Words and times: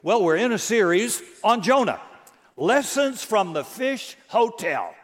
Well, 0.00 0.22
we're 0.22 0.36
in 0.36 0.52
a 0.52 0.58
series 0.58 1.20
on 1.42 1.60
Jonah 1.60 2.00
Lessons 2.56 3.24
from 3.24 3.52
the 3.52 3.64
Fish 3.64 4.16
Hotel. 4.28 4.94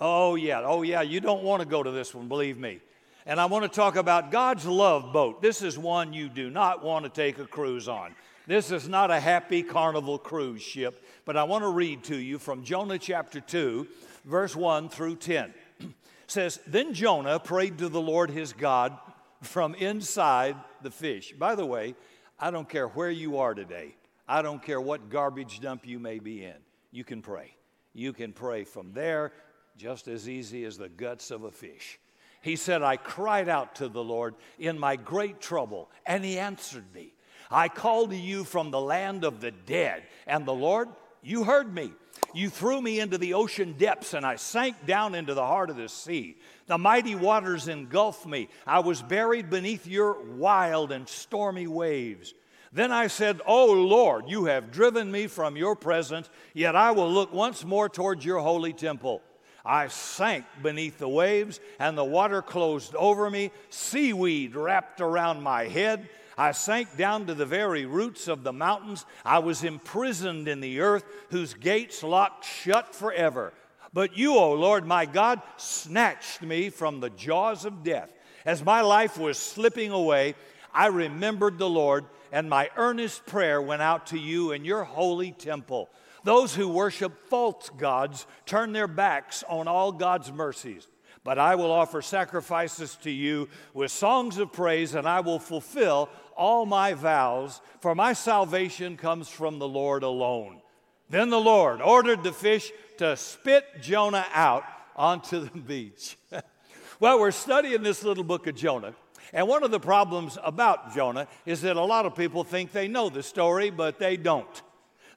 Oh, 0.00 0.34
yeah, 0.34 0.62
oh, 0.64 0.80
yeah, 0.80 1.02
you 1.02 1.20
don't 1.20 1.42
want 1.42 1.60
to 1.60 1.68
go 1.68 1.82
to 1.82 1.90
this 1.90 2.14
one, 2.14 2.26
believe 2.26 2.58
me. 2.58 2.80
And 3.26 3.38
I 3.38 3.44
want 3.44 3.64
to 3.64 3.68
talk 3.68 3.96
about 3.96 4.30
God's 4.30 4.64
love 4.64 5.12
boat. 5.12 5.42
This 5.42 5.60
is 5.60 5.78
one 5.78 6.14
you 6.14 6.30
do 6.30 6.48
not 6.48 6.82
want 6.82 7.04
to 7.04 7.10
take 7.10 7.38
a 7.38 7.46
cruise 7.46 7.86
on. 7.86 8.14
This 8.46 8.70
is 8.70 8.88
not 8.88 9.10
a 9.10 9.20
happy 9.20 9.62
carnival 9.62 10.16
cruise 10.16 10.62
ship, 10.62 11.04
but 11.26 11.36
I 11.36 11.44
want 11.44 11.62
to 11.62 11.70
read 11.70 12.02
to 12.04 12.16
you 12.16 12.38
from 12.38 12.64
Jonah 12.64 12.98
chapter 12.98 13.40
2, 13.40 13.86
verse 14.24 14.56
1 14.56 14.88
through 14.88 15.16
10. 15.16 15.52
it 15.80 15.88
says, 16.28 16.60
Then 16.66 16.94
Jonah 16.94 17.38
prayed 17.38 17.76
to 17.76 17.90
the 17.90 18.00
Lord 18.00 18.30
his 18.30 18.54
God 18.54 18.96
from 19.42 19.74
inside 19.74 20.56
the 20.80 20.90
fish. 20.90 21.34
By 21.38 21.54
the 21.54 21.66
way, 21.66 21.94
I 22.40 22.50
don't 22.50 22.68
care 22.70 22.88
where 22.88 23.10
you 23.10 23.38
are 23.38 23.52
today, 23.52 23.96
I 24.26 24.42
don't 24.42 24.62
care 24.62 24.80
what 24.80 25.10
garbage 25.10 25.60
dump 25.60 25.86
you 25.86 25.98
may 25.98 26.18
be 26.18 26.44
in, 26.44 26.56
you 26.90 27.04
can 27.04 27.22
pray. 27.22 27.54
You 27.92 28.12
can 28.12 28.32
pray 28.32 28.64
from 28.64 28.92
there 28.92 29.32
just 29.76 30.08
as 30.08 30.28
easy 30.28 30.64
as 30.64 30.78
the 30.78 30.88
guts 30.88 31.30
of 31.30 31.44
a 31.44 31.50
fish. 31.50 31.98
He 32.42 32.56
said, 32.56 32.82
I 32.82 32.96
cried 32.96 33.48
out 33.48 33.76
to 33.76 33.88
the 33.88 34.04
Lord 34.04 34.34
in 34.58 34.78
my 34.78 34.96
great 34.96 35.40
trouble, 35.40 35.90
and 36.04 36.24
He 36.24 36.38
answered 36.38 36.84
me. 36.92 37.14
I 37.50 37.68
called 37.68 38.10
to 38.10 38.16
you 38.16 38.44
from 38.44 38.70
the 38.70 38.80
land 38.80 39.24
of 39.24 39.40
the 39.40 39.50
dead, 39.50 40.02
and 40.26 40.44
the 40.44 40.54
Lord, 40.54 40.88
you 41.22 41.44
heard 41.44 41.72
me. 41.72 41.92
You 42.34 42.50
threw 42.50 42.82
me 42.82 43.00
into 43.00 43.16
the 43.16 43.34
ocean 43.34 43.74
depths, 43.78 44.12
and 44.12 44.26
I 44.26 44.36
sank 44.36 44.86
down 44.86 45.14
into 45.14 45.34
the 45.34 45.46
heart 45.46 45.70
of 45.70 45.76
the 45.76 45.88
sea. 45.88 46.36
The 46.66 46.78
mighty 46.78 47.14
waters 47.14 47.68
engulfed 47.68 48.26
me. 48.26 48.48
I 48.66 48.80
was 48.80 49.02
buried 49.02 49.50
beneath 49.50 49.86
your 49.86 50.20
wild 50.20 50.92
and 50.92 51.08
stormy 51.08 51.66
waves. 51.66 52.34
Then 52.74 52.90
I 52.90 53.06
said, 53.06 53.40
Oh 53.46 53.72
Lord, 53.72 54.28
you 54.28 54.46
have 54.46 54.72
driven 54.72 55.10
me 55.10 55.28
from 55.28 55.56
your 55.56 55.76
presence, 55.76 56.28
yet 56.52 56.74
I 56.74 56.90
will 56.90 57.10
look 57.10 57.32
once 57.32 57.64
more 57.64 57.88
towards 57.88 58.24
your 58.24 58.40
holy 58.40 58.72
temple. 58.72 59.22
I 59.64 59.86
sank 59.86 60.44
beneath 60.60 60.98
the 60.98 61.08
waves, 61.08 61.60
and 61.78 61.96
the 61.96 62.04
water 62.04 62.42
closed 62.42 62.94
over 62.96 63.30
me. 63.30 63.52
Seaweed 63.70 64.56
wrapped 64.56 65.00
around 65.00 65.40
my 65.40 65.68
head. 65.68 66.08
I 66.36 66.50
sank 66.50 66.96
down 66.96 67.26
to 67.26 67.34
the 67.34 67.46
very 67.46 67.86
roots 67.86 68.26
of 68.26 68.42
the 68.42 68.52
mountains. 68.52 69.06
I 69.24 69.38
was 69.38 69.62
imprisoned 69.62 70.48
in 70.48 70.60
the 70.60 70.80
earth, 70.80 71.04
whose 71.30 71.54
gates 71.54 72.02
locked 72.02 72.44
shut 72.44 72.92
forever. 72.92 73.54
But 73.92 74.18
you, 74.18 74.34
O 74.34 74.52
Lord 74.52 74.84
my 74.84 75.06
God, 75.06 75.40
snatched 75.56 76.42
me 76.42 76.70
from 76.70 76.98
the 76.98 77.10
jaws 77.10 77.64
of 77.64 77.84
death. 77.84 78.12
As 78.44 78.64
my 78.64 78.80
life 78.80 79.16
was 79.16 79.38
slipping 79.38 79.92
away, 79.92 80.34
I 80.74 80.88
remembered 80.88 81.56
the 81.56 81.70
Lord, 81.70 82.04
and 82.34 82.50
my 82.50 82.68
earnest 82.76 83.24
prayer 83.26 83.62
went 83.62 83.80
out 83.80 84.08
to 84.08 84.18
you 84.18 84.50
in 84.50 84.64
your 84.64 84.82
holy 84.82 85.30
temple. 85.30 85.88
Those 86.24 86.52
who 86.52 86.68
worship 86.68 87.28
false 87.28 87.70
gods 87.70 88.26
turn 88.44 88.72
their 88.72 88.88
backs 88.88 89.44
on 89.48 89.68
all 89.68 89.92
God's 89.92 90.32
mercies. 90.32 90.88
But 91.22 91.38
I 91.38 91.54
will 91.54 91.70
offer 91.70 92.02
sacrifices 92.02 92.98
to 93.02 93.10
you 93.12 93.48
with 93.72 93.92
songs 93.92 94.38
of 94.38 94.52
praise, 94.52 94.96
and 94.96 95.08
I 95.08 95.20
will 95.20 95.38
fulfill 95.38 96.08
all 96.36 96.66
my 96.66 96.94
vows, 96.94 97.60
for 97.80 97.94
my 97.94 98.12
salvation 98.12 98.96
comes 98.96 99.28
from 99.28 99.60
the 99.60 99.68
Lord 99.68 100.02
alone. 100.02 100.60
Then 101.08 101.30
the 101.30 101.40
Lord 101.40 101.80
ordered 101.80 102.24
the 102.24 102.32
fish 102.32 102.72
to 102.98 103.16
spit 103.16 103.64
Jonah 103.80 104.26
out 104.34 104.64
onto 104.96 105.38
the 105.38 105.58
beach. 105.68 106.18
well, 106.98 107.20
we're 107.20 107.30
studying 107.30 107.84
this 107.84 108.02
little 108.02 108.24
book 108.24 108.48
of 108.48 108.56
Jonah. 108.56 108.94
And 109.32 109.48
one 109.48 109.64
of 109.64 109.70
the 109.70 109.80
problems 109.80 110.38
about 110.42 110.94
Jonah 110.94 111.26
is 111.46 111.62
that 111.62 111.76
a 111.76 111.84
lot 111.84 112.06
of 112.06 112.14
people 112.14 112.44
think 112.44 112.72
they 112.72 112.88
know 112.88 113.08
the 113.08 113.22
story, 113.22 113.70
but 113.70 113.98
they 113.98 114.16
don't. 114.16 114.62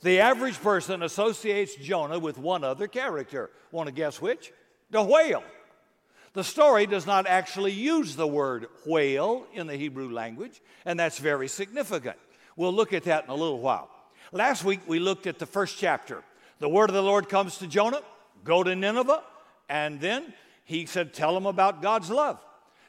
The 0.02 0.20
average 0.20 0.62
person 0.62 1.04
associates 1.04 1.76
Jonah 1.76 2.20
with 2.20 2.38
one 2.38 2.64
other 2.64 2.88
character. 2.88 3.50
Want 3.72 3.88
to 3.88 3.94
guess 3.94 4.22
which? 4.22 4.52
The 4.92 5.02
whale. 5.02 5.44
The 6.34 6.44
story 6.44 6.86
does 6.86 7.08
not 7.08 7.26
actually 7.26 7.72
use 7.72 8.16
the 8.16 8.28
word 8.28 8.68
whale 8.86 9.48
in 9.54 9.66
the 9.66 9.76
Hebrew 9.76 10.12
language, 10.12 10.62
and 10.86 11.00
that's 11.00 11.18
very 11.18 11.48
significant. 11.48 12.18
We'll 12.56 12.74
look 12.74 12.94
at 12.94 13.04
that 13.04 13.24
in 13.24 13.30
a 13.32 13.36
little 13.36 13.60
while. 13.60 13.90
Last 14.32 14.64
week 14.64 14.82
we 14.88 15.00
looked 15.00 15.26
at 15.26 15.40
the 15.40 15.46
first 15.46 15.80
chapter. 15.80 16.24
The 16.60 16.70
word 16.70 16.90
of 16.90 16.96
the 16.96 17.04
Lord 17.04 17.28
comes 17.28 17.58
to 17.58 17.68
Jonah 17.68 18.02
go 18.44 18.64
to 18.64 18.76
Nineveh, 18.76 19.24
and 19.70 20.00
then 20.00 20.34
he 20.64 20.86
said, 20.86 21.14
Tell 21.14 21.34
them 21.34 21.46
about 21.46 21.82
God's 21.82 22.10
love. 22.10 22.44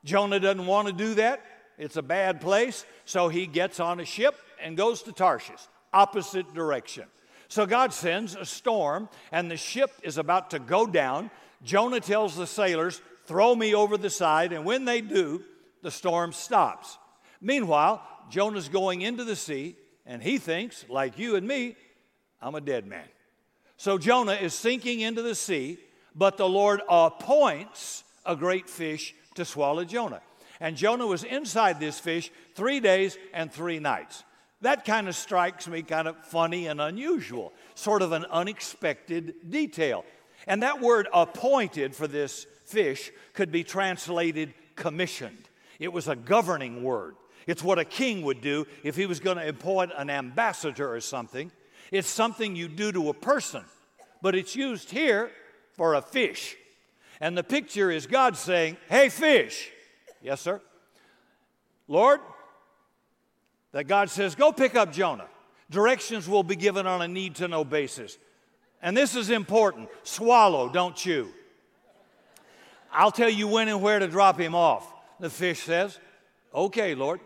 Jonah 0.04 0.40
doesn't 0.40 0.66
want 0.66 0.88
to 0.88 0.92
do 0.92 1.14
that, 1.14 1.42
it's 1.78 1.96
a 1.96 2.02
bad 2.02 2.40
place, 2.40 2.84
so 3.04 3.28
he 3.28 3.46
gets 3.46 3.80
on 3.80 4.00
a 4.00 4.04
ship 4.04 4.34
and 4.62 4.76
goes 4.76 5.02
to 5.02 5.12
Tarshish, 5.12 5.60
opposite 5.92 6.52
direction. 6.54 7.04
So 7.48 7.64
God 7.66 7.92
sends 7.94 8.34
a 8.34 8.44
storm, 8.44 9.08
and 9.32 9.50
the 9.50 9.56
ship 9.56 9.90
is 10.02 10.18
about 10.18 10.50
to 10.50 10.58
go 10.58 10.86
down. 10.86 11.30
Jonah 11.62 12.00
tells 12.00 12.36
the 12.36 12.46
sailors, 12.46 13.00
Throw 13.24 13.54
me 13.54 13.74
over 13.74 13.98
the 13.98 14.08
side, 14.08 14.54
and 14.54 14.64
when 14.64 14.86
they 14.86 15.02
do, 15.02 15.44
the 15.82 15.90
storm 15.90 16.32
stops. 16.32 16.96
Meanwhile, 17.42 18.02
Jonah's 18.30 18.70
going 18.70 19.02
into 19.02 19.22
the 19.22 19.36
sea, 19.36 19.76
and 20.06 20.22
he 20.22 20.38
thinks, 20.38 20.86
like 20.88 21.18
you 21.18 21.36
and 21.36 21.46
me, 21.46 21.76
I'm 22.40 22.54
a 22.54 22.60
dead 22.60 22.86
man. 22.86 23.04
So 23.76 23.98
Jonah 23.98 24.32
is 24.32 24.54
sinking 24.54 25.00
into 25.00 25.20
the 25.20 25.34
sea, 25.34 25.78
but 26.14 26.38
the 26.38 26.48
Lord 26.48 26.80
appoints 26.88 28.02
a 28.24 28.34
great 28.34 28.68
fish 28.68 29.14
to 29.38 29.44
swallow 29.44 29.84
Jonah. 29.84 30.20
And 30.60 30.76
Jonah 30.76 31.06
was 31.06 31.24
inside 31.24 31.80
this 31.80 31.98
fish 31.98 32.30
three 32.54 32.80
days 32.80 33.16
and 33.32 33.50
three 33.50 33.78
nights. 33.78 34.24
That 34.60 34.84
kind 34.84 35.08
of 35.08 35.14
strikes 35.14 35.68
me 35.68 35.82
kind 35.82 36.08
of 36.08 36.16
funny 36.24 36.66
and 36.66 36.80
unusual, 36.80 37.52
sort 37.74 38.02
of 38.02 38.12
an 38.12 38.24
unexpected 38.26 39.48
detail. 39.48 40.04
And 40.46 40.62
that 40.62 40.80
word 40.80 41.08
appointed 41.12 41.94
for 41.94 42.08
this 42.08 42.46
fish 42.64 43.12
could 43.34 43.52
be 43.52 43.62
translated 43.62 44.52
commissioned. 44.74 45.48
It 45.78 45.92
was 45.92 46.08
a 46.08 46.16
governing 46.16 46.82
word. 46.82 47.14
It's 47.46 47.62
what 47.62 47.78
a 47.78 47.84
king 47.84 48.22
would 48.22 48.40
do 48.40 48.66
if 48.82 48.96
he 48.96 49.06
was 49.06 49.20
going 49.20 49.38
to 49.38 49.48
appoint 49.48 49.92
an 49.96 50.10
ambassador 50.10 50.92
or 50.92 51.00
something. 51.00 51.52
It's 51.92 52.08
something 52.08 52.56
you 52.56 52.68
do 52.68 52.92
to 52.92 53.08
a 53.08 53.14
person, 53.14 53.64
but 54.20 54.34
it's 54.34 54.56
used 54.56 54.90
here 54.90 55.30
for 55.74 55.94
a 55.94 56.02
fish. 56.02 56.56
And 57.20 57.36
the 57.36 57.42
picture 57.42 57.90
is 57.90 58.06
God 58.06 58.36
saying, 58.36 58.76
Hey, 58.88 59.08
fish. 59.08 59.70
Yes, 60.22 60.40
sir. 60.40 60.60
Lord, 61.86 62.20
that 63.72 63.84
God 63.84 64.10
says, 64.10 64.34
Go 64.34 64.52
pick 64.52 64.74
up 64.74 64.92
Jonah. 64.92 65.26
Directions 65.70 66.28
will 66.28 66.42
be 66.42 66.56
given 66.56 66.86
on 66.86 67.02
a 67.02 67.08
need 67.08 67.36
to 67.36 67.48
know 67.48 67.64
basis. 67.64 68.18
And 68.80 68.96
this 68.96 69.16
is 69.16 69.30
important 69.30 69.88
swallow, 70.02 70.68
don't 70.68 70.94
chew. 70.94 71.28
I'll 72.92 73.10
tell 73.10 73.28
you 73.28 73.48
when 73.48 73.68
and 73.68 73.82
where 73.82 73.98
to 73.98 74.08
drop 74.08 74.40
him 74.40 74.54
off, 74.54 74.90
the 75.20 75.28
fish 75.28 75.62
says. 75.62 75.98
Okay, 76.54 76.94
Lord. 76.94 77.20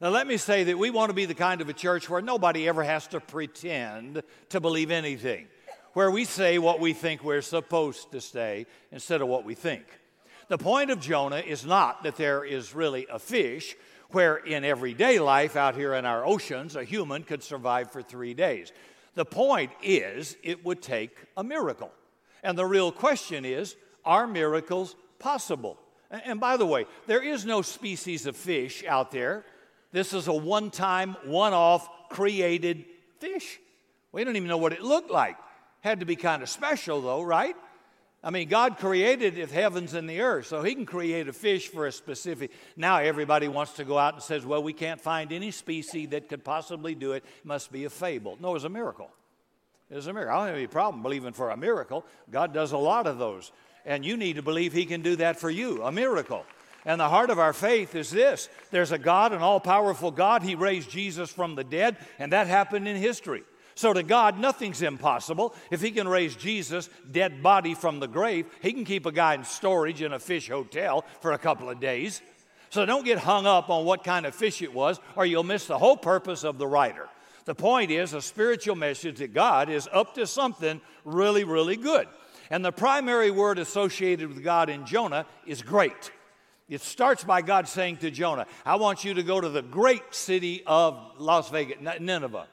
Now, 0.00 0.10
let 0.10 0.26
me 0.26 0.36
say 0.36 0.64
that 0.64 0.78
we 0.78 0.90
want 0.90 1.10
to 1.10 1.14
be 1.14 1.24
the 1.24 1.34
kind 1.34 1.60
of 1.60 1.68
a 1.68 1.72
church 1.72 2.08
where 2.08 2.22
nobody 2.22 2.68
ever 2.68 2.84
has 2.84 3.08
to 3.08 3.20
pretend 3.20 4.22
to 4.50 4.60
believe 4.60 4.92
anything, 4.92 5.48
where 5.92 6.10
we 6.10 6.24
say 6.24 6.58
what 6.58 6.80
we 6.80 6.92
think 6.92 7.24
we're 7.24 7.42
supposed 7.42 8.12
to 8.12 8.20
say 8.20 8.66
instead 8.92 9.20
of 9.20 9.28
what 9.28 9.44
we 9.44 9.54
think. 9.54 9.84
The 10.48 10.58
point 10.58 10.90
of 10.90 11.00
Jonah 11.00 11.38
is 11.38 11.66
not 11.66 12.02
that 12.04 12.16
there 12.16 12.44
is 12.44 12.74
really 12.74 13.06
a 13.10 13.18
fish 13.18 13.76
where 14.10 14.36
in 14.36 14.64
everyday 14.64 15.18
life 15.18 15.56
out 15.56 15.74
here 15.74 15.94
in 15.94 16.06
our 16.06 16.24
oceans, 16.24 16.76
a 16.76 16.84
human 16.84 17.22
could 17.22 17.42
survive 17.42 17.90
for 17.90 18.02
three 18.02 18.32
days. 18.32 18.72
The 19.14 19.24
point 19.24 19.70
is, 19.82 20.36
it 20.42 20.64
would 20.64 20.80
take 20.80 21.16
a 21.36 21.44
miracle. 21.44 21.92
And 22.42 22.56
the 22.56 22.64
real 22.64 22.90
question 22.90 23.44
is, 23.44 23.76
are 24.04 24.26
miracles 24.26 24.96
possible? 25.18 25.78
And 26.10 26.40
by 26.40 26.56
the 26.56 26.64
way, 26.64 26.86
there 27.06 27.22
is 27.22 27.44
no 27.44 27.60
species 27.60 28.26
of 28.26 28.36
fish 28.36 28.84
out 28.84 29.10
there. 29.10 29.44
This 29.92 30.12
is 30.14 30.28
a 30.28 30.32
one 30.32 30.70
time, 30.70 31.16
one 31.24 31.52
off 31.52 31.88
created 32.08 32.86
fish. 33.18 33.58
We 34.12 34.24
don't 34.24 34.36
even 34.36 34.48
know 34.48 34.56
what 34.56 34.72
it 34.72 34.82
looked 34.82 35.10
like. 35.10 35.36
Had 35.80 36.00
to 36.00 36.06
be 36.06 36.16
kind 36.16 36.42
of 36.42 36.48
special, 36.48 37.00
though, 37.00 37.22
right? 37.22 37.56
I 38.22 38.30
mean, 38.30 38.48
God 38.48 38.78
created 38.78 39.36
the 39.36 39.46
heavens 39.46 39.94
and 39.94 40.10
the 40.10 40.20
earth, 40.20 40.46
so 40.46 40.62
He 40.62 40.74
can 40.74 40.86
create 40.86 41.28
a 41.28 41.32
fish 41.32 41.68
for 41.68 41.86
a 41.86 41.92
specific. 41.92 42.50
Now 42.76 42.98
everybody 42.98 43.46
wants 43.46 43.74
to 43.74 43.84
go 43.84 43.96
out 43.96 44.14
and 44.14 44.22
says, 44.22 44.44
"Well, 44.44 44.62
we 44.62 44.72
can't 44.72 45.00
find 45.00 45.32
any 45.32 45.52
species 45.52 46.08
that 46.08 46.28
could 46.28 46.44
possibly 46.44 46.96
do 46.96 47.12
it. 47.12 47.24
it 47.24 47.46
must 47.46 47.70
be 47.70 47.84
a 47.84 47.90
fable." 47.90 48.36
No, 48.40 48.56
it's 48.56 48.64
a 48.64 48.68
miracle. 48.68 49.10
It's 49.88 50.06
a 50.06 50.12
miracle. 50.12 50.34
I 50.34 50.38
don't 50.38 50.46
have 50.48 50.56
any 50.56 50.66
problem 50.66 51.02
believing 51.02 51.32
for 51.32 51.50
a 51.50 51.56
miracle. 51.56 52.04
God 52.30 52.52
does 52.52 52.72
a 52.72 52.78
lot 52.78 53.06
of 53.06 53.18
those. 53.18 53.52
And 53.86 54.04
you 54.04 54.16
need 54.16 54.36
to 54.36 54.42
believe 54.42 54.72
He 54.72 54.84
can 54.84 55.00
do 55.00 55.16
that 55.16 55.38
for 55.38 55.48
you 55.48 55.82
a 55.84 55.92
miracle. 55.92 56.44
And 56.84 57.00
the 57.00 57.08
heart 57.08 57.30
of 57.30 57.38
our 57.38 57.52
faith 57.52 57.94
is 57.94 58.10
this 58.10 58.48
there's 58.70 58.92
a 58.92 58.98
God, 58.98 59.32
an 59.32 59.42
all 59.42 59.60
powerful 59.60 60.10
God. 60.10 60.42
He 60.42 60.56
raised 60.56 60.90
Jesus 60.90 61.30
from 61.30 61.54
the 61.54 61.64
dead, 61.64 61.96
and 62.18 62.32
that 62.32 62.48
happened 62.48 62.88
in 62.88 62.96
history. 62.96 63.44
So 63.78 63.92
to 63.92 64.02
God, 64.02 64.40
nothing's 64.40 64.82
impossible. 64.82 65.54
If 65.70 65.80
He 65.80 65.92
can 65.92 66.08
raise 66.08 66.34
Jesus, 66.34 66.90
dead 67.12 67.44
body, 67.44 67.74
from 67.74 68.00
the 68.00 68.08
grave, 68.08 68.46
He 68.60 68.72
can 68.72 68.84
keep 68.84 69.06
a 69.06 69.12
guy 69.12 69.34
in 69.34 69.44
storage 69.44 70.02
in 70.02 70.12
a 70.12 70.18
fish 70.18 70.48
hotel 70.48 71.04
for 71.20 71.30
a 71.30 71.38
couple 71.38 71.70
of 71.70 71.78
days. 71.78 72.20
So 72.70 72.84
don't 72.84 73.04
get 73.04 73.18
hung 73.18 73.46
up 73.46 73.70
on 73.70 73.84
what 73.84 74.02
kind 74.02 74.26
of 74.26 74.34
fish 74.34 74.62
it 74.62 74.74
was, 74.74 74.98
or 75.14 75.26
you'll 75.26 75.44
miss 75.44 75.66
the 75.66 75.78
whole 75.78 75.96
purpose 75.96 76.42
of 76.42 76.58
the 76.58 76.66
writer. 76.66 77.08
The 77.44 77.54
point 77.54 77.92
is 77.92 78.14
a 78.14 78.20
spiritual 78.20 78.74
message 78.74 79.18
that 79.18 79.32
God 79.32 79.70
is 79.70 79.88
up 79.92 80.12
to 80.16 80.26
something 80.26 80.80
really, 81.04 81.44
really 81.44 81.76
good. 81.76 82.08
And 82.50 82.64
the 82.64 82.72
primary 82.72 83.30
word 83.30 83.60
associated 83.60 84.28
with 84.28 84.42
God 84.42 84.70
in 84.70 84.86
Jonah 84.86 85.24
is 85.46 85.62
great. 85.62 86.10
It 86.68 86.80
starts 86.80 87.22
by 87.22 87.42
God 87.42 87.68
saying 87.68 87.98
to 87.98 88.10
Jonah, 88.10 88.48
I 88.66 88.74
want 88.74 89.04
you 89.04 89.14
to 89.14 89.22
go 89.22 89.40
to 89.40 89.48
the 89.48 89.62
great 89.62 90.16
city 90.16 90.64
of 90.66 90.98
Las 91.18 91.48
Vegas, 91.50 91.78
Nineveh. 92.00 92.48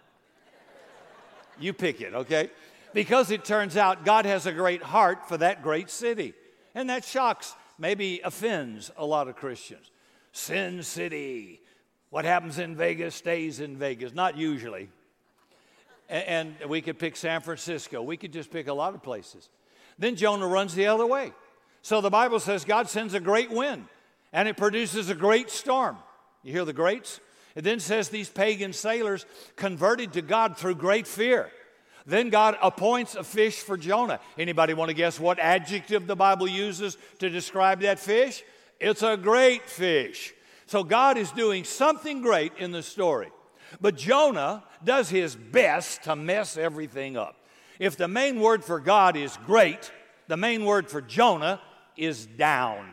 You 1.60 1.74
pick 1.74 2.02
it, 2.02 2.14
okay? 2.14 2.50
Because 2.94 3.32
it 3.32 3.46
turns 3.46 3.78
out 3.78 4.06
God 4.06 4.26
has 4.26 4.46
a 4.46 4.52
great 4.52 4.82
heart 4.82 5.28
for 5.28 5.38
that 5.38 5.62
great 5.62 5.90
city. 5.90 6.34
And 6.74 6.90
that 6.90 7.06
shocks, 7.06 7.56
maybe 7.78 8.22
offends 8.24 8.92
a 8.98 9.06
lot 9.06 9.28
of 9.28 9.36
Christians. 9.36 9.92
Sin 10.32 10.84
City. 10.84 11.62
What 12.10 12.26
happens 12.26 12.60
in 12.60 12.76
Vegas 12.76 13.16
stays 13.16 13.60
in 13.60 13.78
Vegas. 13.78 14.14
Not 14.14 14.38
usually. 14.38 14.90
And, 16.08 16.56
we 16.68 16.82
could 16.82 17.00
pick 17.00 17.16
San 17.16 17.42
Francisco. 17.42 18.02
We 18.02 18.18
could 18.18 18.32
just 18.32 18.52
pick 18.52 18.68
a 18.68 18.74
lot 18.74 18.94
of 18.94 19.02
places. 19.02 19.50
Then 19.98 20.16
Jonah 20.16 20.48
runs 20.48 20.76
the 20.76 20.88
other 20.88 21.06
way. 21.06 21.34
So 21.82 22.02
the 22.02 22.10
Bible 22.10 22.40
says 22.40 22.66
God 22.66 22.90
sends 22.90 23.14
a 23.14 23.20
great 23.20 23.52
wind 23.52 23.86
and 24.34 24.48
it 24.48 24.58
produces 24.58 25.10
a 25.10 25.16
great 25.16 25.50
storm. 25.50 25.98
You 26.44 26.52
hear 26.52 26.66
the 26.66 26.74
greats? 26.74 27.20
It 27.56 27.64
then 27.64 27.80
says 27.80 28.10
these 28.10 28.30
pagan 28.30 28.74
sailors 28.74 29.26
converted 29.56 30.14
to 30.14 30.22
God 30.22 30.58
through 30.58 30.76
great 30.76 31.08
fear. 31.08 31.50
Then 32.06 32.30
God 32.30 32.58
appoints 32.62 33.16
a 33.16 33.24
fish 33.24 33.60
for 33.60 33.78
Jonah. 33.78 34.20
Anybody 34.38 34.74
want 34.74 34.90
to 34.90 34.96
guess 34.96 35.20
what 35.20 35.40
adjective 35.40 36.06
the 36.06 36.16
Bible 36.16 36.48
uses 36.48 36.98
to 37.20 37.30
describe 37.30 37.82
that 37.82 37.98
fish? 37.98 38.44
It's 38.80 39.02
a 39.02 39.18
great 39.18 39.68
fish. 39.70 40.34
So 40.68 40.84
God 40.84 41.18
is 41.18 41.32
doing 41.32 41.64
something 41.64 42.22
great 42.22 42.54
in 42.58 42.72
the 42.72 42.84
story. 42.84 43.32
But 43.82 43.96
Jonah 43.96 44.64
does 44.84 45.10
his 45.10 45.36
best 45.36 46.04
to 46.04 46.16
mess 46.16 46.58
everything 46.58 47.18
up. 47.18 47.36
If 47.80 47.98
the 47.98 48.08
main 48.08 48.40
word 48.40 48.64
for 48.64 48.80
God 48.80 49.16
is 49.18 49.38
great, 49.46 49.92
the 50.28 50.38
main 50.38 50.66
word 50.66 50.90
for 50.90 51.02
Jonah 51.02 51.60
is 51.98 52.26
down. 52.26 52.92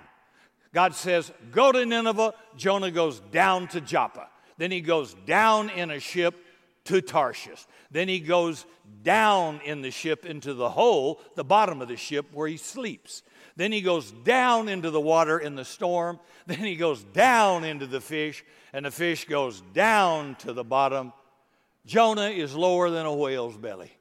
God 0.73 0.95
says, 0.95 1.31
Go 1.51 1.71
to 1.73 1.85
Nineveh. 1.85 2.35
Jonah 2.57 2.91
goes 2.91 3.21
down 3.21 3.69
to 3.69 3.81
Joppa. 3.81 4.29
Then 4.59 4.71
he 4.71 4.81
goes 4.81 5.15
down 5.27 5.71
in 5.71 5.91
a 5.91 6.01
ship 6.01 6.35
to 6.85 7.01
Tarshish. 7.01 7.67
Then 7.91 8.09
he 8.09 8.21
goes 8.21 8.67
down 9.03 9.61
in 9.65 9.83
the 9.83 9.91
ship 9.91 10.27
into 10.27 10.55
the 10.55 10.71
hole, 10.71 11.21
the 11.35 11.45
bottom 11.45 11.81
of 11.81 11.89
the 11.89 11.97
ship 11.97 12.27
where 12.33 12.49
he 12.49 12.57
sleeps. 12.57 13.23
Then 13.57 13.73
he 13.73 13.83
goes 13.83 14.11
down 14.11 14.69
into 14.69 14.91
the 14.91 15.01
water 15.01 15.39
in 15.39 15.55
the 15.55 15.65
storm. 15.65 16.19
Then 16.47 16.59
he 16.59 16.75
goes 16.75 17.05
down 17.05 17.63
into 17.63 17.87
the 17.87 18.01
fish, 18.01 18.45
and 18.73 18.85
the 18.85 18.91
fish 18.91 19.27
goes 19.27 19.61
down 19.73 20.35
to 20.41 20.53
the 20.53 20.65
bottom. 20.65 21.13
Jonah 21.87 22.31
is 22.31 22.57
lower 22.57 22.91
than 22.91 23.07
a 23.07 23.15
whale's 23.15 23.57
belly. 23.57 23.93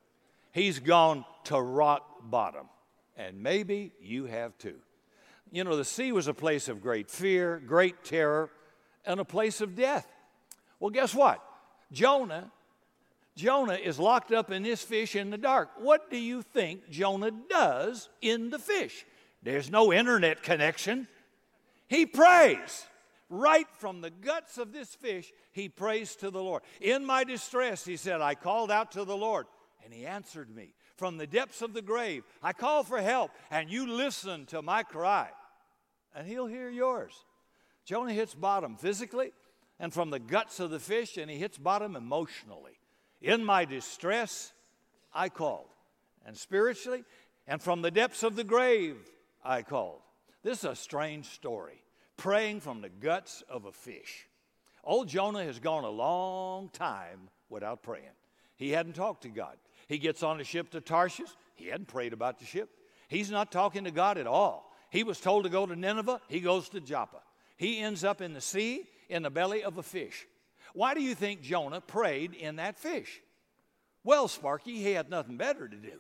He's 0.52 0.80
gone 0.80 1.24
to 1.46 1.62
rock 1.62 2.04
bottom. 2.32 2.68
And 3.16 3.44
maybe 3.44 3.92
you 4.02 4.26
have 4.26 4.58
too. 4.58 4.78
You 5.52 5.64
know, 5.64 5.76
the 5.76 5.86
sea 5.86 6.12
was 6.12 6.28
a 6.28 6.34
place 6.34 6.68
of 6.68 6.82
great 6.82 7.12
fear, 7.12 7.62
great 7.64 8.04
terror, 8.04 8.50
and 9.06 9.20
a 9.20 9.26
place 9.26 9.62
of 9.62 9.76
death. 9.76 10.08
Well, 10.82 10.90
guess 10.90 11.16
what? 11.16 11.42
Jonah, 11.94 12.52
Jonah 13.38 13.76
is 13.76 13.98
locked 13.98 14.34
up 14.34 14.52
in 14.52 14.64
this 14.64 14.82
fish 14.82 15.16
in 15.16 15.30
the 15.30 15.38
dark. 15.38 15.70
What 15.78 16.12
do 16.12 16.18
you 16.18 16.42
think 16.42 16.90
Jonah 16.90 17.32
does 17.32 18.10
in 18.22 18.50
the 18.50 18.60
fish? 18.60 19.06
There's 19.42 19.72
no 19.72 19.94
internet 19.94 20.44
connection. 20.44 21.08
He 21.88 22.06
prays. 22.06 22.86
Right 23.30 23.68
from 23.78 24.02
the 24.02 24.10
guts 24.10 24.58
of 24.58 24.74
this 24.74 24.94
fish, 24.94 25.32
he 25.54 25.70
prays 25.70 26.18
to 26.18 26.30
the 26.30 26.44
Lord. 26.44 26.64
In 26.82 27.06
my 27.06 27.24
distress, 27.24 27.86
he 27.86 27.96
said, 27.96 28.20
I 28.20 28.36
called 28.36 28.70
out 28.70 28.92
to 28.92 29.06
the 29.06 29.16
Lord, 29.16 29.46
and 29.86 29.94
he 29.94 30.06
answered 30.06 30.54
me. 30.54 30.74
From 30.98 31.18
the 31.18 31.26
depths 31.26 31.62
of 31.62 31.74
the 31.74 31.82
grave, 31.82 32.24
I 32.44 32.52
called 32.52 32.88
for 32.88 33.00
help, 33.00 33.32
and 33.50 33.72
you 33.72 33.88
listened 33.88 34.50
to 34.50 34.62
my 34.62 34.84
cry 34.84 35.30
and 36.16 36.28
he'll 36.28 36.48
hear 36.48 36.70
yours. 36.70 37.14
Jonah 37.86 38.14
hits 38.14 38.36
bottom 38.36 38.76
physically 38.76 39.32
and 39.82 39.92
from 39.92 40.12
the 40.12 40.20
guts 40.20 40.60
of 40.60 40.70
the 40.70 40.80
fish, 40.80 41.18
and 41.18 41.30
he 41.30 41.38
hits 41.38 41.58
bottom 41.58 41.96
emotionally. 41.96 42.80
In 43.20 43.44
my 43.44 43.66
distress, 43.66 44.54
I 45.12 45.28
called. 45.28 45.70
And 46.24 46.38
spiritually, 46.38 47.04
and 47.48 47.60
from 47.60 47.82
the 47.82 47.90
depths 47.90 48.22
of 48.22 48.36
the 48.36 48.44
grave, 48.44 48.96
I 49.44 49.64
called. 49.64 50.02
This 50.44 50.60
is 50.60 50.66
a 50.66 50.76
strange 50.76 51.26
story. 51.26 51.84
Praying 52.16 52.60
from 52.60 52.82
the 52.82 52.90
guts 52.90 53.42
of 53.50 53.66
a 53.66 53.72
fish. 53.72 54.28
Old 54.84 55.08
Jonah 55.08 55.44
has 55.44 55.58
gone 55.58 55.84
a 55.84 55.90
long 55.90 56.70
time 56.70 57.30
without 57.50 57.82
praying. 57.82 58.06
He 58.58 58.70
hadn't 58.70 58.94
talked 58.94 59.24
to 59.24 59.30
God. 59.30 59.58
He 59.88 59.98
gets 59.98 60.22
on 60.22 60.40
a 60.40 60.44
ship 60.44 60.70
to 60.72 60.82
Tarshish. 60.82 61.30
He 61.56 61.66
hadn't 61.66 61.88
prayed 61.88 62.14
about 62.14 62.38
the 62.38 62.46
ship. 62.46 62.70
He's 63.08 63.32
not 63.32 63.52
talking 63.52 63.86
to 63.86 63.92
God 63.92 64.20
at 64.20 64.28
all. 64.28 64.72
He 64.92 65.02
was 65.04 65.20
told 65.20 65.46
to 65.46 65.50
go 65.50 65.66
to 65.66 65.76
Nineveh, 65.76 66.22
he 66.28 66.40
goes 66.40 66.70
to 66.70 66.80
Joppa. 66.80 67.22
He 67.58 67.80
ends 67.80 68.04
up 68.04 68.22
in 68.22 68.34
the 68.34 68.42
sea, 68.42 68.86
in 69.12 69.24
the 69.24 69.30
belly 69.30 69.64
of 69.64 69.78
a 69.78 69.84
fish. 69.84 70.26
Why 70.74 70.94
do 70.94 71.02
you 71.02 71.14
think 71.14 71.42
Jonah 71.42 71.82
prayed 71.82 72.34
in 72.34 72.56
that 72.56 72.80
fish? 72.80 73.22
Well, 74.04 74.28
Sparky, 74.28 74.78
he 74.82 74.94
had 74.94 75.10
nothing 75.10 75.38
better 75.38 75.68
to 75.68 75.76
do. 75.76 76.00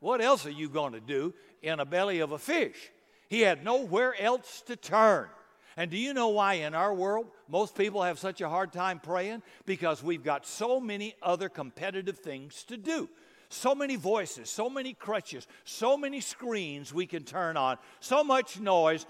What 0.00 0.20
else 0.20 0.46
are 0.46 0.50
you 0.50 0.68
going 0.68 0.94
to 0.94 1.00
do 1.00 1.34
in 1.62 1.80
a 1.80 1.84
belly 1.84 2.20
of 2.20 2.32
a 2.32 2.38
fish? 2.38 2.90
He 3.28 3.42
had 3.42 3.62
nowhere 3.62 4.14
else 4.18 4.62
to 4.66 4.76
turn. 4.76 5.28
And 5.76 5.90
do 5.90 5.98
you 5.98 6.14
know 6.14 6.28
why 6.28 6.54
in 6.54 6.74
our 6.74 6.94
world 6.94 7.26
most 7.48 7.76
people 7.76 8.02
have 8.02 8.18
such 8.18 8.40
a 8.40 8.48
hard 8.48 8.72
time 8.72 8.98
praying? 8.98 9.42
Because 9.66 10.02
we've 10.02 10.24
got 10.24 10.46
so 10.46 10.80
many 10.80 11.14
other 11.22 11.50
competitive 11.50 12.18
things 12.18 12.64
to 12.64 12.78
do. 12.78 13.08
So 13.48 13.74
many 13.74 13.96
voices, 13.96 14.48
so 14.48 14.70
many 14.70 14.94
crutches, 14.94 15.46
so 15.64 15.96
many 15.96 16.20
screens 16.20 16.92
we 16.92 17.06
can 17.06 17.22
turn 17.24 17.56
on, 17.56 17.76
so 18.00 18.24
much 18.24 18.58
noise 18.58 19.06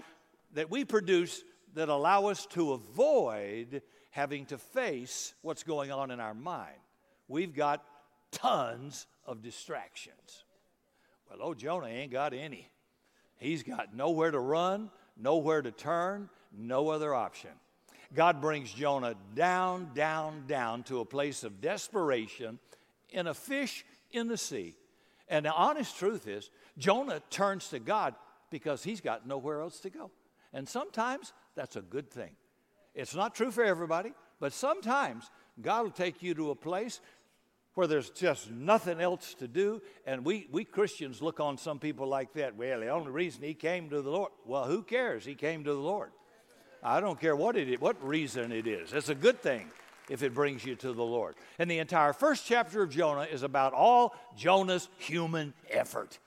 that 0.53 0.69
we 0.69 0.85
produce 0.85 1.43
that 1.77 1.89
allow 1.89 2.25
us 2.25 2.47
to 2.47 2.73
avoid 2.73 3.83
having 4.09 4.47
to 4.47 4.57
face 4.57 5.35
what's 5.43 5.61
going 5.61 5.91
on 5.91 6.09
in 6.09 6.19
our 6.19 6.33
mind. 6.33 6.75
We've 7.27 7.53
got 7.53 7.83
tons 8.31 9.05
of 9.27 9.43
distractions. 9.43 10.43
Well, 11.29 11.37
oh, 11.39 11.53
Jonah 11.53 11.85
ain't 11.85 12.11
got 12.11 12.33
any. 12.33 12.71
He's 13.37 13.61
got 13.61 13.95
nowhere 13.95 14.31
to 14.31 14.39
run, 14.39 14.89
nowhere 15.15 15.61
to 15.61 15.69
turn, 15.69 16.29
no 16.51 16.89
other 16.89 17.13
option. 17.13 17.51
God 18.11 18.41
brings 18.41 18.73
Jonah 18.73 19.13
down, 19.35 19.91
down, 19.93 20.45
down 20.47 20.81
to 20.85 21.01
a 21.01 21.05
place 21.05 21.43
of 21.43 21.61
desperation 21.61 22.57
in 23.11 23.27
a 23.27 23.35
fish 23.35 23.85
in 24.09 24.27
the 24.27 24.37
sea. 24.37 24.75
And 25.27 25.45
the 25.45 25.53
honest 25.53 25.95
truth 25.95 26.27
is, 26.27 26.49
Jonah 26.79 27.21
turns 27.29 27.67
to 27.69 27.77
God 27.77 28.15
because 28.49 28.83
he's 28.83 28.99
got 28.99 29.27
nowhere 29.27 29.61
else 29.61 29.79
to 29.81 29.91
go. 29.91 30.09
And 30.53 30.67
sometimes 30.67 31.33
that's 31.55 31.75
a 31.75 31.81
good 31.81 32.09
thing. 32.09 32.31
It's 32.95 33.15
not 33.15 33.35
true 33.35 33.51
for 33.51 33.63
everybody, 33.63 34.13
but 34.39 34.53
sometimes 34.53 35.29
God 35.61 35.83
will 35.83 35.91
take 35.91 36.23
you 36.23 36.33
to 36.35 36.51
a 36.51 36.55
place 36.55 36.99
where 37.75 37.85
there's 37.85 38.09
just 38.09 38.49
nothing 38.49 38.99
else 38.99 39.35
to 39.35 39.47
do. 39.47 39.81
And 40.07 40.25
we, 40.25 40.47
we 40.51 40.65
Christians 40.65 41.21
look 41.21 41.39
on 41.39 41.57
some 41.57 41.77
people 41.77 42.07
like 42.07 42.33
that. 42.33 42.55
Well, 42.55 42.79
the 42.79 42.89
only 42.89 43.11
reason 43.11 43.43
he 43.43 43.53
came 43.53 43.89
to 43.91 44.01
the 44.01 44.09
Lord. 44.09 44.31
Well, 44.45 44.65
who 44.65 44.81
cares? 44.81 45.23
He 45.23 45.35
came 45.35 45.63
to 45.63 45.73
the 45.73 45.79
Lord. 45.79 46.09
I 46.81 46.99
don't 46.99 47.19
care 47.19 47.35
what 47.35 47.55
it 47.55 47.69
is, 47.69 47.79
what 47.79 48.03
reason 48.03 48.51
it 48.51 48.65
is. 48.65 48.93
It's 48.93 49.09
a 49.09 49.15
good 49.15 49.41
thing 49.41 49.67
if 50.09 50.23
it 50.23 50.33
brings 50.33 50.65
you 50.65 50.75
to 50.75 50.93
the 50.93 51.03
Lord. 51.03 51.35
And 51.59 51.69
the 51.69 51.79
entire 51.79 52.13
first 52.13 52.47
chapter 52.47 52.81
of 52.81 52.89
Jonah 52.89 53.27
is 53.31 53.43
about 53.43 53.73
all 53.73 54.15
Jonah's 54.35 54.89
human 54.97 55.53
effort. 55.69 56.17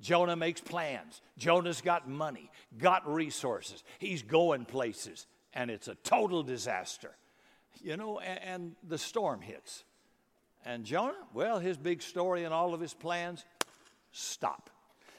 Jonah 0.00 0.36
makes 0.36 0.60
plans. 0.60 1.22
Jonah's 1.38 1.80
got 1.80 2.08
money, 2.08 2.50
got 2.78 3.10
resources. 3.12 3.82
He's 3.98 4.22
going 4.22 4.64
places, 4.64 5.26
and 5.54 5.70
it's 5.70 5.88
a 5.88 5.94
total 5.96 6.42
disaster. 6.42 7.16
You 7.82 7.96
know, 7.96 8.18
and, 8.18 8.40
and 8.42 8.76
the 8.86 8.98
storm 8.98 9.40
hits. 9.40 9.84
And 10.64 10.84
Jonah, 10.84 11.14
well, 11.32 11.58
his 11.58 11.76
big 11.76 12.02
story 12.02 12.44
and 12.44 12.52
all 12.52 12.74
of 12.74 12.80
his 12.80 12.92
plans 12.92 13.44
stop. 14.12 14.70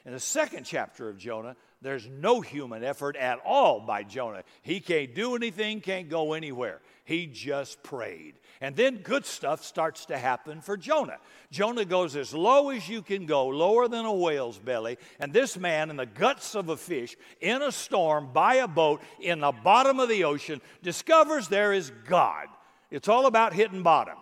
In 0.06 0.14
the 0.14 0.20
second 0.20 0.66
chapter 0.66 1.10
of 1.10 1.18
Jonah, 1.18 1.56
there's 1.82 2.08
no 2.08 2.42
human 2.42 2.84
effort 2.84 3.16
at 3.16 3.40
all 3.46 3.80
by 3.80 4.04
Jonah. 4.04 4.44
He 4.62 4.80
can't 4.80 5.14
do 5.14 5.36
anything, 5.36 5.82
can't 5.82 6.10
go 6.10 6.34
anywhere. 6.34 6.82
He 7.08 7.26
just 7.26 7.82
prayed. 7.84 8.34
And 8.60 8.76
then 8.76 8.98
good 8.98 9.26
stuff 9.26 9.64
starts 9.64 10.08
to 10.08 10.18
happen 10.18 10.60
for 10.60 10.76
Jonah. 10.76 11.20
Jonah 11.52 11.86
goes 11.86 12.18
as 12.18 12.34
low 12.34 12.70
as 12.70 12.90
you 12.90 13.02
can 13.02 13.26
go, 13.26 13.48
lower 13.48 13.88
than 13.88 14.04
a 14.04 14.14
whale's 14.14 14.60
belly. 14.60 14.98
And 15.18 15.32
this 15.32 15.58
man, 15.58 15.90
in 15.90 15.96
the 15.96 16.06
guts 16.06 16.54
of 16.54 16.68
a 16.68 16.76
fish, 16.76 17.16
in 17.40 17.62
a 17.62 17.72
storm, 17.72 18.32
by 18.34 18.56
a 18.56 18.68
boat, 18.68 19.02
in 19.22 19.40
the 19.40 19.54
bottom 19.54 20.02
of 20.02 20.10
the 20.10 20.26
ocean, 20.26 20.60
discovers 20.84 21.48
there 21.48 21.72
is 21.72 21.94
God. 22.10 22.48
It's 22.92 23.08
all 23.08 23.26
about 23.26 23.54
hitting 23.54 23.84
bottom. 23.84 24.18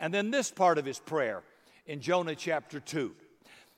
And 0.00 0.12
then 0.12 0.32
this 0.32 0.50
part 0.50 0.76
of 0.76 0.84
his 0.84 0.98
prayer 0.98 1.44
in 1.86 2.00
Jonah 2.00 2.34
chapter 2.34 2.80
2. 2.80 3.14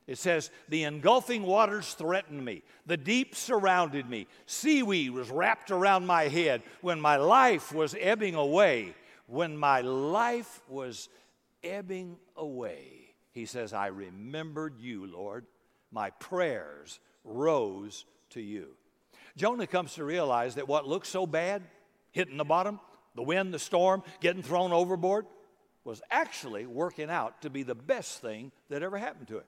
It 0.06 0.18
says, 0.18 0.50
The 0.68 0.84
engulfing 0.84 1.42
waters 1.42 1.94
threatened 1.94 2.44
me. 2.44 2.62
The 2.86 2.96
deep 2.96 3.34
surrounded 3.34 4.08
me. 4.08 4.28
Seaweed 4.46 5.10
was 5.10 5.30
wrapped 5.30 5.70
around 5.70 6.06
my 6.06 6.28
head 6.28 6.62
when 6.80 7.00
my 7.00 7.16
life 7.16 7.72
was 7.72 7.96
ebbing 7.98 8.34
away. 8.34 8.94
When 9.26 9.56
my 9.56 9.80
life 9.80 10.62
was 10.68 11.08
ebbing 11.64 12.16
away, 12.36 13.14
he 13.32 13.46
says, 13.46 13.72
I 13.72 13.88
remembered 13.88 14.78
you, 14.78 15.06
Lord. 15.06 15.44
My 15.90 16.10
prayers 16.10 17.00
rose 17.24 18.04
to 18.30 18.40
you. 18.40 18.68
Jonah 19.36 19.66
comes 19.66 19.94
to 19.94 20.04
realize 20.04 20.54
that 20.54 20.68
what 20.68 20.86
looked 20.86 21.08
so 21.08 21.26
bad, 21.26 21.62
hitting 22.12 22.36
the 22.36 22.44
bottom, 22.44 22.78
the 23.16 23.22
wind, 23.22 23.52
the 23.52 23.58
storm, 23.58 24.04
getting 24.20 24.42
thrown 24.42 24.72
overboard, 24.72 25.26
was 25.84 26.00
actually 26.10 26.66
working 26.66 27.10
out 27.10 27.42
to 27.42 27.50
be 27.50 27.64
the 27.64 27.74
best 27.74 28.20
thing 28.20 28.52
that 28.68 28.82
ever 28.82 28.98
happened 28.98 29.28
to 29.28 29.38
him 29.38 29.44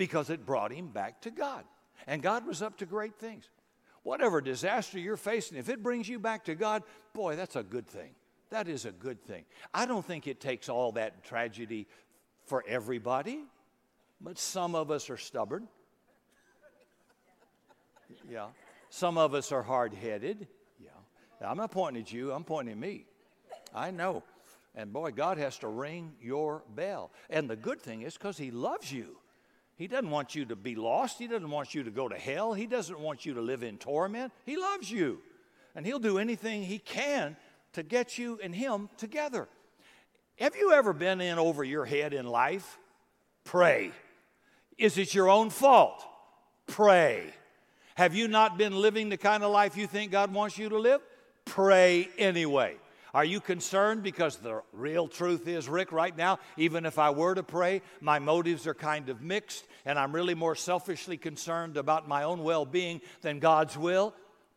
because 0.00 0.30
it 0.30 0.46
brought 0.46 0.72
him 0.72 0.86
back 0.88 1.20
to 1.20 1.30
God. 1.30 1.62
And 2.06 2.22
God 2.22 2.46
was 2.46 2.62
up 2.62 2.78
to 2.78 2.86
great 2.86 3.18
things. 3.18 3.50
Whatever 4.02 4.40
disaster 4.40 4.98
you're 4.98 5.18
facing, 5.18 5.58
if 5.58 5.68
it 5.68 5.82
brings 5.82 6.08
you 6.08 6.18
back 6.18 6.46
to 6.46 6.54
God, 6.54 6.84
boy, 7.12 7.36
that's 7.36 7.54
a 7.54 7.62
good 7.62 7.86
thing. 7.86 8.12
That 8.48 8.66
is 8.66 8.86
a 8.86 8.92
good 8.92 9.22
thing. 9.22 9.44
I 9.74 9.84
don't 9.84 10.02
think 10.02 10.26
it 10.26 10.40
takes 10.40 10.70
all 10.70 10.92
that 10.92 11.22
tragedy 11.22 11.86
for 12.46 12.64
everybody, 12.66 13.44
but 14.22 14.38
some 14.38 14.74
of 14.74 14.90
us 14.90 15.10
are 15.10 15.18
stubborn. 15.18 15.68
Yeah. 18.26 18.46
Some 18.88 19.18
of 19.18 19.34
us 19.34 19.52
are 19.52 19.62
hard 19.62 19.92
headed. 19.92 20.48
Yeah. 20.82 20.88
I'm 21.46 21.58
not 21.58 21.72
pointing 21.72 22.00
at 22.04 22.10
you, 22.10 22.32
I'm 22.32 22.44
pointing 22.44 22.72
at 22.72 22.78
me. 22.78 23.04
I 23.74 23.90
know. 23.90 24.22
And 24.74 24.94
boy, 24.94 25.10
God 25.10 25.36
has 25.36 25.58
to 25.58 25.68
ring 25.68 26.14
your 26.22 26.62
bell. 26.74 27.10
And 27.28 27.50
the 27.50 27.56
good 27.56 27.82
thing 27.82 28.00
is 28.00 28.14
because 28.14 28.38
He 28.38 28.50
loves 28.50 28.90
you. 28.90 29.19
He 29.80 29.86
doesn't 29.86 30.10
want 30.10 30.34
you 30.34 30.44
to 30.44 30.56
be 30.56 30.74
lost. 30.74 31.18
He 31.18 31.26
doesn't 31.26 31.50
want 31.50 31.74
you 31.74 31.84
to 31.84 31.90
go 31.90 32.06
to 32.06 32.14
hell. 32.14 32.52
He 32.52 32.66
doesn't 32.66 33.00
want 33.00 33.24
you 33.24 33.32
to 33.32 33.40
live 33.40 33.62
in 33.62 33.78
torment. 33.78 34.30
He 34.44 34.58
loves 34.58 34.90
you. 34.90 35.20
And 35.74 35.86
He'll 35.86 35.98
do 35.98 36.18
anything 36.18 36.62
He 36.62 36.78
can 36.78 37.34
to 37.72 37.82
get 37.82 38.18
you 38.18 38.38
and 38.42 38.54
Him 38.54 38.90
together. 38.98 39.48
Have 40.38 40.54
you 40.54 40.74
ever 40.74 40.92
been 40.92 41.22
in 41.22 41.38
over 41.38 41.64
your 41.64 41.86
head 41.86 42.12
in 42.12 42.26
life? 42.26 42.78
Pray. 43.44 43.92
Is 44.76 44.98
it 44.98 45.14
your 45.14 45.30
own 45.30 45.48
fault? 45.48 46.04
Pray. 46.66 47.32
Have 47.94 48.14
you 48.14 48.28
not 48.28 48.58
been 48.58 48.74
living 48.74 49.08
the 49.08 49.16
kind 49.16 49.42
of 49.42 49.50
life 49.50 49.78
you 49.78 49.86
think 49.86 50.12
God 50.12 50.30
wants 50.30 50.58
you 50.58 50.68
to 50.68 50.78
live? 50.78 51.00
Pray 51.46 52.06
anyway. 52.18 52.76
Are 53.12 53.24
you 53.24 53.40
concerned? 53.40 54.02
Because 54.02 54.36
the 54.36 54.62
real 54.72 55.08
truth 55.08 55.48
is, 55.48 55.68
Rick, 55.68 55.92
right 55.92 56.16
now, 56.16 56.38
even 56.56 56.86
if 56.86 56.98
I 56.98 57.10
were 57.10 57.34
to 57.34 57.42
pray, 57.42 57.82
my 58.00 58.18
motives 58.18 58.66
are 58.66 58.74
kind 58.74 59.08
of 59.08 59.20
mixed, 59.20 59.64
and 59.84 59.98
I'm 59.98 60.14
really 60.14 60.34
more 60.34 60.54
selfishly 60.54 61.16
concerned 61.16 61.76
about 61.76 62.08
my 62.08 62.22
own 62.22 62.42
well 62.44 62.64
being 62.64 63.00
than 63.22 63.38
God's 63.38 63.76
will. 63.76 64.14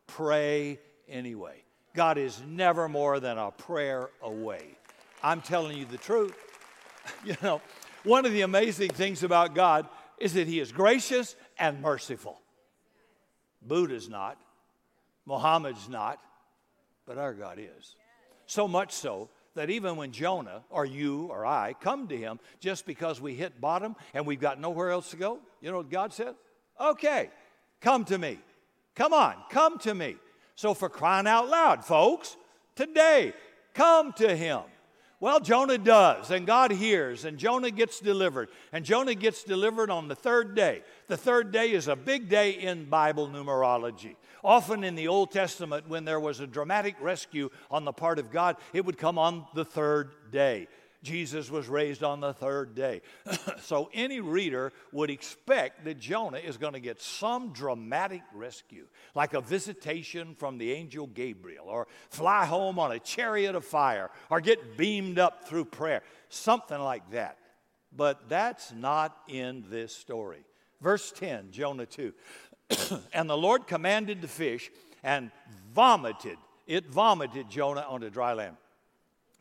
Pray 0.07 0.79
anyway. 1.07 1.63
God 1.95 2.17
is 2.17 2.41
never 2.47 2.87
more 2.89 3.19
than 3.19 3.37
a 3.37 3.51
prayer 3.51 4.09
away. 4.21 4.77
I'm 5.23 5.41
telling 5.41 5.77
you 5.77 5.85
the 5.85 5.97
truth. 5.97 6.35
You 7.25 7.35
know, 7.41 7.61
one 8.05 8.25
of 8.25 8.31
the 8.31 8.43
amazing 8.43 8.91
things 8.91 9.23
about 9.23 9.53
God 9.53 9.89
is 10.17 10.35
that 10.35 10.47
He 10.47 10.61
is 10.61 10.71
gracious 10.71 11.35
and 11.59 11.81
merciful. 11.81 12.39
Buddha's 13.61 14.07
not, 14.07 14.37
Muhammad's 15.25 15.89
not, 15.89 16.19
but 17.05 17.17
our 17.17 17.33
God 17.33 17.59
is. 17.59 17.95
So 18.53 18.67
much 18.67 18.91
so 18.91 19.29
that 19.55 19.71
even 19.71 19.95
when 19.95 20.11
Jonah 20.11 20.61
or 20.69 20.85
you 20.85 21.25
or 21.31 21.43
I 21.43 21.73
come 21.81 22.07
to 22.09 22.15
him 22.15 22.39
just 22.59 22.85
because 22.85 23.19
we 23.19 23.33
hit 23.33 23.59
bottom 23.59 23.95
and 24.13 24.27
we've 24.27 24.39
got 24.39 24.61
nowhere 24.61 24.91
else 24.91 25.09
to 25.09 25.17
go, 25.17 25.39
you 25.59 25.71
know 25.71 25.77
what 25.77 25.89
God 25.89 26.13
said? 26.13 26.35
Okay, 26.79 27.31
come 27.81 28.05
to 28.05 28.17
me. 28.19 28.37
Come 28.93 29.11
on, 29.11 29.37
come 29.49 29.79
to 29.79 29.95
me. 29.95 30.17
So, 30.53 30.75
for 30.75 30.87
crying 30.87 31.25
out 31.25 31.49
loud, 31.49 31.83
folks, 31.83 32.37
today, 32.75 33.33
come 33.73 34.13
to 34.17 34.35
him. 34.35 34.59
Well, 35.23 35.39
Jonah 35.39 35.77
does, 35.77 36.31
and 36.31 36.45
God 36.45 36.69
hears, 36.69 37.23
and 37.23 37.37
Jonah 37.37 37.71
gets 37.71 38.01
delivered. 38.01 38.49
And 38.73 38.83
Jonah 38.83 39.15
gets 39.15 39.45
delivered 39.45 39.89
on 39.89 40.09
the 40.09 40.15
third 40.15 40.53
day. 40.53 40.83
The 41.07 41.15
third 41.15 41.53
day 41.53 41.71
is 41.71 41.87
a 41.87 41.95
big 41.95 42.27
day 42.27 42.51
in 42.51 42.89
Bible 42.89 43.29
numerology. 43.29 44.17
Often 44.43 44.83
in 44.83 44.95
the 44.95 45.07
Old 45.07 45.31
Testament, 45.31 45.87
when 45.87 46.03
there 46.03 46.19
was 46.19 46.41
a 46.41 46.45
dramatic 46.45 46.97
rescue 46.99 47.49
on 47.71 47.85
the 47.85 47.93
part 47.93 48.19
of 48.19 48.31
God, 48.31 48.57
it 48.73 48.83
would 48.83 48.97
come 48.97 49.17
on 49.17 49.45
the 49.53 49.63
third 49.63 50.11
day. 50.29 50.67
Jesus 51.03 51.51
was 51.51 51.67
raised 51.67 52.01
on 52.01 52.21
the 52.21 52.33
third 52.33 52.73
day. 52.73 53.01
so 53.61 53.89
any 53.93 54.21
reader 54.21 54.71
would 54.91 55.09
expect 55.09 55.83
that 55.83 55.99
Jonah 55.99 56.37
is 56.37 56.57
going 56.57 56.73
to 56.73 56.79
get 56.79 57.01
some 57.01 57.51
dramatic 57.51 58.23
rescue, 58.33 58.87
like 59.13 59.33
a 59.33 59.41
visitation 59.41 60.33
from 60.33 60.57
the 60.57 60.71
angel 60.71 61.07
Gabriel, 61.07 61.65
or 61.67 61.87
fly 62.09 62.45
home 62.45 62.79
on 62.79 62.93
a 62.93 62.99
chariot 62.99 63.53
of 63.53 63.65
fire, 63.65 64.09
or 64.29 64.39
get 64.39 64.77
beamed 64.77 65.19
up 65.19 65.47
through 65.47 65.65
prayer, 65.65 66.01
something 66.29 66.79
like 66.79 67.11
that. 67.11 67.37
But 67.95 68.29
that's 68.29 68.71
not 68.71 69.15
in 69.27 69.65
this 69.69 69.95
story. 69.95 70.45
Verse 70.81 71.11
10, 71.11 71.51
Jonah 71.51 71.85
2. 71.85 72.13
and 73.13 73.29
the 73.29 73.37
Lord 73.37 73.67
commanded 73.67 74.21
the 74.21 74.27
fish 74.27 74.71
and 75.03 75.31
vomited, 75.73 76.37
it 76.65 76.87
vomited 76.87 77.49
Jonah 77.49 77.85
onto 77.87 78.09
dry 78.09 78.33
land. 78.33 78.55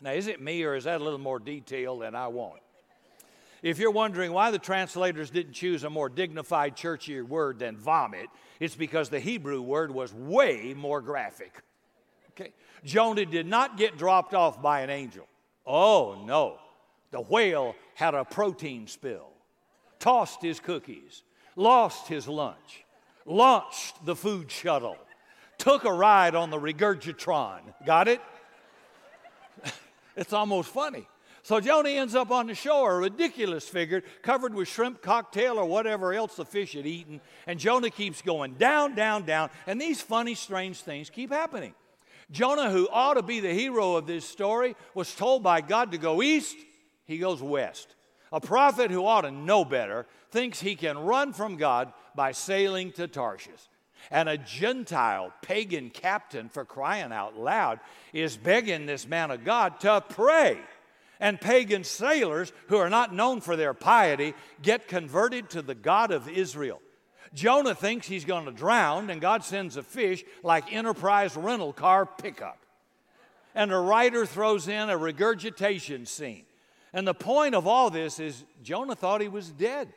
Now, 0.02 0.12
is 0.12 0.26
it 0.26 0.40
me 0.40 0.64
or 0.64 0.74
is 0.74 0.84
that 0.84 1.00
a 1.00 1.04
little 1.04 1.18
more 1.18 1.38
detail 1.38 1.98
than 1.98 2.14
I 2.14 2.26
want? 2.28 2.60
If 3.62 3.78
you're 3.78 3.92
wondering 3.92 4.32
why 4.32 4.50
the 4.50 4.58
translators 4.58 5.30
didn't 5.30 5.52
choose 5.52 5.84
a 5.84 5.90
more 5.90 6.08
dignified, 6.08 6.74
churchier 6.74 7.24
word 7.24 7.60
than 7.60 7.76
vomit, 7.76 8.26
it's 8.58 8.74
because 8.74 9.08
the 9.08 9.20
Hebrew 9.20 9.62
word 9.62 9.92
was 9.92 10.12
way 10.12 10.74
more 10.76 11.00
graphic. 11.00 11.62
Okay? 12.30 12.52
Jonah 12.84 13.24
did 13.24 13.46
not 13.46 13.76
get 13.76 13.96
dropped 13.96 14.34
off 14.34 14.60
by 14.60 14.80
an 14.80 14.90
angel. 14.90 15.28
Oh, 15.64 16.24
no. 16.26 16.58
The 17.12 17.20
whale 17.20 17.76
had 17.94 18.14
a 18.14 18.24
protein 18.24 18.88
spill, 18.88 19.28
tossed 20.00 20.42
his 20.42 20.58
cookies, 20.58 21.22
lost 21.54 22.08
his 22.08 22.26
lunch, 22.26 22.84
launched 23.24 24.04
the 24.04 24.16
food 24.16 24.50
shuttle, 24.50 24.96
took 25.58 25.84
a 25.84 25.92
ride 25.92 26.34
on 26.34 26.50
the 26.50 26.58
regurgitron. 26.58 27.60
Got 27.86 28.08
it? 28.08 28.20
It's 30.16 30.32
almost 30.32 30.70
funny. 30.70 31.08
So 31.44 31.58
Jonah 31.58 31.88
ends 31.88 32.14
up 32.14 32.30
on 32.30 32.46
the 32.46 32.54
shore, 32.54 32.96
a 32.96 32.98
ridiculous 33.00 33.68
figure, 33.68 34.02
covered 34.22 34.54
with 34.54 34.68
shrimp 34.68 35.02
cocktail 35.02 35.58
or 35.58 35.64
whatever 35.64 36.12
else 36.12 36.36
the 36.36 36.44
fish 36.44 36.74
had 36.74 36.86
eaten. 36.86 37.20
And 37.48 37.58
Jonah 37.58 37.90
keeps 37.90 38.22
going 38.22 38.54
down, 38.54 38.94
down, 38.94 39.24
down. 39.24 39.50
And 39.66 39.80
these 39.80 40.00
funny, 40.00 40.36
strange 40.36 40.82
things 40.82 41.10
keep 41.10 41.30
happening. 41.30 41.74
Jonah, 42.30 42.70
who 42.70 42.88
ought 42.90 43.14
to 43.14 43.22
be 43.22 43.40
the 43.40 43.52
hero 43.52 43.96
of 43.96 44.06
this 44.06 44.24
story, 44.24 44.76
was 44.94 45.14
told 45.14 45.42
by 45.42 45.60
God 45.60 45.90
to 45.92 45.98
go 45.98 46.22
east, 46.22 46.56
he 47.06 47.18
goes 47.18 47.42
west. 47.42 47.96
A 48.30 48.40
prophet 48.40 48.90
who 48.90 49.04
ought 49.04 49.22
to 49.22 49.30
know 49.30 49.64
better 49.64 50.06
thinks 50.30 50.60
he 50.60 50.76
can 50.76 50.96
run 50.96 51.32
from 51.32 51.56
God 51.56 51.92
by 52.14 52.32
sailing 52.32 52.92
to 52.92 53.08
Tarshish 53.08 53.68
and 54.10 54.28
a 54.28 54.38
Gentile 54.38 55.32
pagan 55.42 55.90
captain, 55.90 56.48
for 56.48 56.64
crying 56.64 57.12
out 57.12 57.38
loud, 57.38 57.80
is 58.12 58.36
begging 58.36 58.86
this 58.86 59.06
man 59.06 59.30
of 59.30 59.44
God 59.44 59.80
to 59.80 60.02
pray. 60.08 60.58
And 61.20 61.40
pagan 61.40 61.84
sailors 61.84 62.52
who 62.66 62.78
are 62.78 62.90
not 62.90 63.14
known 63.14 63.40
for 63.40 63.54
their 63.54 63.74
piety 63.74 64.34
get 64.60 64.88
converted 64.88 65.50
to 65.50 65.62
the 65.62 65.74
God 65.74 66.10
of 66.10 66.28
Israel. 66.28 66.80
Jonah 67.34 67.74
thinks 67.74 68.06
he's 68.06 68.24
going 68.24 68.44
to 68.44 68.52
drown, 68.52 69.08
and 69.08 69.20
God 69.20 69.44
sends 69.44 69.76
a 69.76 69.82
fish 69.82 70.24
like 70.42 70.72
Enterprise 70.72 71.36
rental 71.36 71.72
car 71.72 72.04
pickup. 72.04 72.58
And 73.54 73.70
the 73.70 73.78
writer 73.78 74.26
throws 74.26 74.68
in 74.68 74.90
a 74.90 74.96
regurgitation 74.96 76.06
scene. 76.06 76.44
And 76.92 77.06
the 77.06 77.14
point 77.14 77.54
of 77.54 77.66
all 77.66 77.88
this 77.90 78.18
is 78.18 78.44
Jonah 78.62 78.94
thought 78.94 79.20
he 79.20 79.28
was 79.28 79.50
dead. 79.50 79.92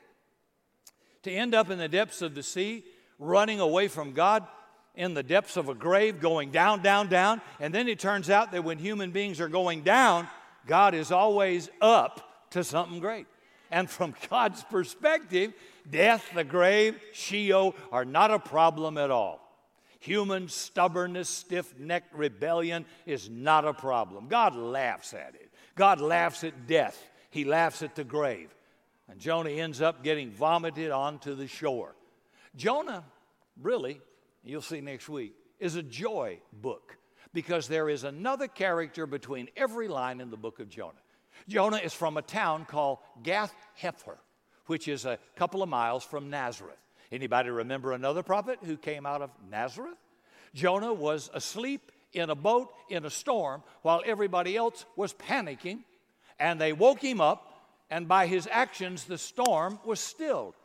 To 1.24 1.31
end 1.31 1.55
up 1.55 1.69
in 1.69 1.79
the 1.79 1.89
depths 1.89 2.21
of 2.21 2.35
the 2.35 2.43
sea 2.43 2.83
running 3.19 3.60
away 3.60 3.88
from 3.88 4.13
God 4.13 4.45
in 4.95 5.13
the 5.13 5.24
depths 5.24 5.57
of 5.57 5.69
a 5.69 5.75
grave, 5.75 6.19
going 6.19 6.51
down, 6.51 6.81
down, 6.81 7.07
down. 7.07 7.41
And 7.60 7.74
then 7.74 7.88
it 7.88 8.00
turns 8.00 8.29
out 8.29 8.51
that 8.51 8.63
when 8.63 8.77
human 8.77 9.12
beings 9.12 9.41
are 9.41 9.50
going 9.50 9.81
down, 9.81 10.27
God 10.65 10.93
is 10.93 11.12
always 11.12 11.69
up 11.81 12.50
to 12.51 12.63
something 12.63 13.00
great. 13.00 13.27
And 13.72 13.89
from 13.89 14.15
God's 14.29 14.63
perspective, 14.63 15.53
death, 15.89 16.24
the 16.34 16.43
grave, 16.43 17.00
Sheol 17.13 17.75
are 17.91 18.05
not 18.05 18.31
a 18.31 18.39
problem 18.39 18.98
at 18.98 19.12
all. 19.12 19.41
Human 20.00 20.50
stubbornness, 20.50 21.29
stiff 21.29 21.77
necked 21.79 22.13
rebellion 22.13 22.86
is 23.05 23.29
not 23.29 23.65
a 23.65 23.74
problem. 23.74 24.27
God 24.27 24.55
laughs 24.55 25.13
at 25.13 25.34
it. 25.34 25.50
God 25.75 26.00
laughs 26.00 26.43
at 26.43 26.67
death. 26.67 27.01
He 27.31 27.43
laughs 27.43 27.81
at 27.81 27.95
the 27.95 28.03
grave. 28.03 28.53
And 29.10 29.19
Jonah 29.19 29.50
ends 29.50 29.81
up 29.81 30.03
getting 30.03 30.31
vomited 30.31 30.91
onto 30.91 31.34
the 31.34 31.48
shore. 31.48 31.95
Jonah, 32.55 33.03
really, 33.62 34.01
you'll 34.43 34.62
see 34.62 34.81
next 34.81 35.09
week, 35.09 35.33
is 35.59 35.75
a 35.75 35.83
joy 35.83 36.39
book 36.53 36.97
because 37.33 37.67
there 37.67 37.89
is 37.89 38.03
another 38.03 38.47
character 38.47 39.05
between 39.05 39.50
every 39.57 39.88
line 39.88 40.21
in 40.21 40.29
the 40.29 40.38
book 40.38 40.59
of 40.59 40.69
Jonah. 40.69 40.93
Jonah 41.47 41.77
is 41.77 41.93
from 41.93 42.17
a 42.17 42.21
town 42.21 42.65
called 42.65 43.00
Gath 43.24 43.53
Hepher, 43.81 44.17
which 44.67 44.88
is 44.88 45.05
a 45.05 45.19
couple 45.35 45.62
of 45.62 45.69
miles 45.69 46.03
from 46.03 46.29
Nazareth. 46.29 46.77
Anybody 47.12 47.50
remember 47.50 47.91
another 47.91 48.24
prophet 48.24 48.59
who 48.63 48.77
came 48.77 49.05
out 49.05 49.21
of 49.21 49.31
Nazareth? 49.50 49.97
Jonah 50.53 50.93
was 50.93 51.29
asleep 51.33 51.91
in 52.13 52.29
a 52.29 52.35
boat 52.35 52.71
in 52.89 53.05
a 53.05 53.09
storm 53.09 53.63
while 53.81 54.01
everybody 54.05 54.55
else 54.55 54.85
was 54.95 55.13
panicking, 55.13 55.79
and 56.39 56.59
they 56.59 56.74
woke 56.74 57.01
him 57.01 57.19
up 57.19 57.51
and 57.89 58.07
by 58.07 58.27
his 58.27 58.47
actions 58.51 59.03
the 59.03 59.17
storm 59.17 59.79
was 59.85 60.00
stilled. 60.00 60.55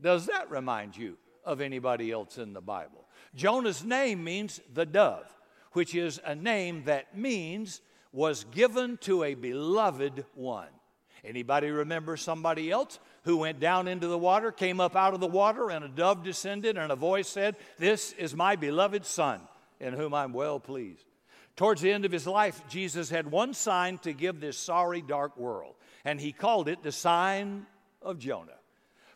Does 0.00 0.26
that 0.26 0.50
remind 0.50 0.96
you 0.96 1.16
of 1.44 1.60
anybody 1.60 2.10
else 2.10 2.38
in 2.38 2.52
the 2.52 2.60
Bible? 2.60 3.06
Jonah's 3.34 3.84
name 3.84 4.22
means 4.22 4.60
the 4.72 4.86
dove, 4.86 5.26
which 5.72 5.94
is 5.94 6.20
a 6.24 6.34
name 6.34 6.84
that 6.84 7.16
means 7.16 7.80
was 8.12 8.44
given 8.52 8.96
to 8.98 9.24
a 9.24 9.34
beloved 9.34 10.24
one. 10.34 10.68
Anybody 11.24 11.70
remember 11.70 12.16
somebody 12.16 12.70
else 12.70 12.98
who 13.22 13.38
went 13.38 13.58
down 13.58 13.88
into 13.88 14.06
the 14.06 14.18
water, 14.18 14.52
came 14.52 14.78
up 14.78 14.94
out 14.94 15.14
of 15.14 15.20
the 15.20 15.26
water, 15.26 15.70
and 15.70 15.84
a 15.84 15.88
dove 15.88 16.22
descended, 16.22 16.76
and 16.76 16.92
a 16.92 16.96
voice 16.96 17.28
said, 17.28 17.56
This 17.78 18.12
is 18.12 18.36
my 18.36 18.56
beloved 18.56 19.06
Son, 19.06 19.40
in 19.80 19.94
whom 19.94 20.12
I'm 20.12 20.34
well 20.34 20.60
pleased. 20.60 21.06
Towards 21.56 21.80
the 21.80 21.92
end 21.92 22.04
of 22.04 22.12
his 22.12 22.26
life, 22.26 22.60
Jesus 22.68 23.08
had 23.08 23.30
one 23.30 23.54
sign 23.54 23.98
to 23.98 24.12
give 24.12 24.40
this 24.40 24.58
sorry, 24.58 25.00
dark 25.00 25.36
world, 25.36 25.76
and 26.04 26.20
he 26.20 26.32
called 26.32 26.68
it 26.68 26.82
the 26.82 26.92
sign 26.92 27.66
of 28.02 28.18
Jonah. 28.18 28.58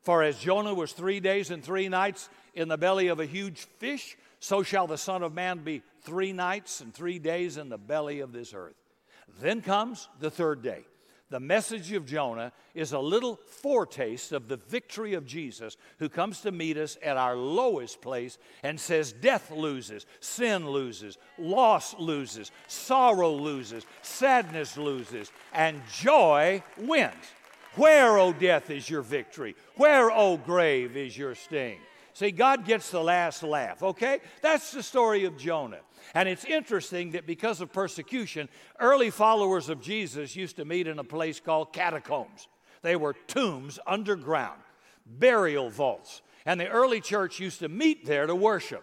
For 0.08 0.22
as 0.22 0.38
Jonah 0.38 0.72
was 0.72 0.92
three 0.92 1.20
days 1.20 1.50
and 1.50 1.62
three 1.62 1.90
nights 1.90 2.30
in 2.54 2.68
the 2.68 2.78
belly 2.78 3.08
of 3.08 3.20
a 3.20 3.26
huge 3.26 3.66
fish, 3.76 4.16
so 4.40 4.62
shall 4.62 4.86
the 4.86 4.96
Son 4.96 5.22
of 5.22 5.34
Man 5.34 5.58
be 5.58 5.82
three 6.00 6.32
nights 6.32 6.80
and 6.80 6.94
three 6.94 7.18
days 7.18 7.58
in 7.58 7.68
the 7.68 7.76
belly 7.76 8.20
of 8.20 8.32
this 8.32 8.54
earth. 8.54 8.72
Then 9.42 9.60
comes 9.60 10.08
the 10.18 10.30
third 10.30 10.62
day 10.62 10.86
the 11.30 11.40
message 11.40 11.92
of 11.92 12.06
Jonah 12.06 12.52
is 12.74 12.92
a 12.92 12.98
little 12.98 13.36
foretaste 13.36 14.32
of 14.32 14.48
the 14.48 14.56
victory 14.56 15.12
of 15.12 15.26
Jesus 15.26 15.76
who 15.98 16.08
comes 16.08 16.40
to 16.40 16.52
meet 16.52 16.78
us 16.78 16.96
at 17.02 17.18
our 17.18 17.36
lowest 17.36 18.00
place 18.00 18.38
and 18.62 18.80
says, 18.80 19.12
Death 19.12 19.50
loses, 19.50 20.06
sin 20.20 20.70
loses, 20.70 21.18
loss 21.38 21.94
loses, 21.98 22.50
sorrow 22.66 23.30
loses, 23.30 23.84
sadness 24.00 24.78
loses, 24.78 25.30
and 25.52 25.82
joy 25.92 26.62
wins. 26.78 27.14
Where, 27.74 28.18
O 28.18 28.32
death, 28.32 28.70
is 28.70 28.88
your 28.88 29.02
victory? 29.02 29.54
Where, 29.76 30.10
O 30.10 30.36
grave, 30.36 30.96
is 30.96 31.16
your 31.16 31.34
sting? 31.34 31.78
See, 32.14 32.32
God 32.32 32.64
gets 32.64 32.90
the 32.90 33.00
last 33.00 33.44
laugh, 33.44 33.82
okay? 33.82 34.18
That's 34.42 34.72
the 34.72 34.82
story 34.82 35.24
of 35.24 35.38
Jonah. 35.38 35.78
And 36.14 36.28
it's 36.28 36.44
interesting 36.44 37.12
that 37.12 37.26
because 37.26 37.60
of 37.60 37.72
persecution, 37.72 38.48
early 38.80 39.10
followers 39.10 39.68
of 39.68 39.80
Jesus 39.80 40.34
used 40.34 40.56
to 40.56 40.64
meet 40.64 40.88
in 40.88 40.98
a 40.98 41.04
place 41.04 41.38
called 41.38 41.72
catacombs. 41.72 42.48
They 42.82 42.96
were 42.96 43.14
tombs 43.28 43.78
underground, 43.86 44.60
burial 45.06 45.70
vaults. 45.70 46.22
And 46.44 46.58
the 46.58 46.68
early 46.68 47.00
church 47.00 47.38
used 47.38 47.60
to 47.60 47.68
meet 47.68 48.04
there 48.04 48.26
to 48.26 48.34
worship. 48.34 48.82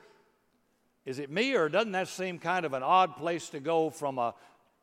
Is 1.06 1.20
it 1.20 1.30
me, 1.30 1.56
or 1.56 1.68
doesn't 1.68 1.92
that 1.92 2.08
seem 2.08 2.40
kind 2.40 2.66
of 2.66 2.74
an 2.74 2.84
odd 2.84 3.18
place 3.18 3.50
to 3.50 3.60
go 3.60 3.90
from 3.90 4.18
a 4.18 4.34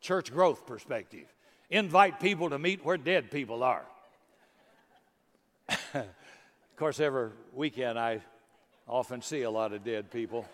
church 0.00 0.32
growth 0.32 0.66
perspective? 0.66 1.26
Invite 1.70 2.20
people 2.20 2.50
to 2.50 2.58
meet 2.58 2.84
where 2.84 2.98
dead 2.98 3.30
people 3.30 3.62
are. 3.62 3.86
Of 5.94 6.76
course, 6.76 7.00
every 7.00 7.30
weekend 7.52 7.98
I 7.98 8.20
often 8.88 9.22
see 9.22 9.42
a 9.42 9.50
lot 9.50 9.72
of 9.72 9.84
dead 9.84 10.10
people. 10.10 10.46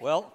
Well, 0.00 0.32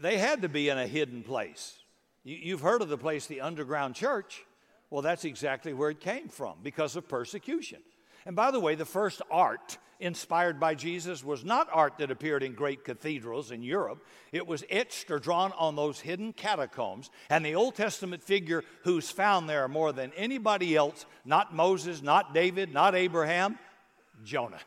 they 0.00 0.18
had 0.18 0.42
to 0.42 0.48
be 0.48 0.68
in 0.68 0.78
a 0.78 0.86
hidden 0.86 1.22
place. 1.22 1.76
You've 2.24 2.60
heard 2.60 2.82
of 2.82 2.88
the 2.88 2.98
place, 2.98 3.26
the 3.26 3.40
underground 3.40 3.94
church. 3.94 4.44
Well, 4.90 5.02
that's 5.02 5.24
exactly 5.24 5.72
where 5.72 5.90
it 5.90 6.00
came 6.00 6.28
from 6.28 6.58
because 6.62 6.96
of 6.96 7.08
persecution. 7.08 7.80
And 8.26 8.36
by 8.36 8.50
the 8.50 8.60
way, 8.60 8.74
the 8.74 8.84
first 8.84 9.22
art 9.30 9.78
inspired 10.00 10.60
by 10.60 10.74
Jesus 10.74 11.24
was 11.24 11.44
not 11.44 11.68
art 11.72 11.98
that 11.98 12.10
appeared 12.10 12.42
in 12.42 12.54
great 12.54 12.84
cathedrals 12.84 13.50
in 13.50 13.62
Europe. 13.62 14.04
It 14.32 14.46
was 14.46 14.64
etched 14.70 15.10
or 15.10 15.18
drawn 15.18 15.52
on 15.52 15.76
those 15.76 16.00
hidden 16.00 16.32
catacombs. 16.32 17.10
And 17.30 17.44
the 17.44 17.54
Old 17.54 17.74
Testament 17.74 18.22
figure 18.22 18.64
who's 18.84 19.10
found 19.10 19.48
there 19.48 19.68
more 19.68 19.92
than 19.92 20.12
anybody 20.16 20.76
else, 20.76 21.06
not 21.24 21.54
Moses, 21.54 22.02
not 22.02 22.34
David, 22.34 22.72
not 22.72 22.94
Abraham, 22.94 23.58
Jonah. 24.24 24.60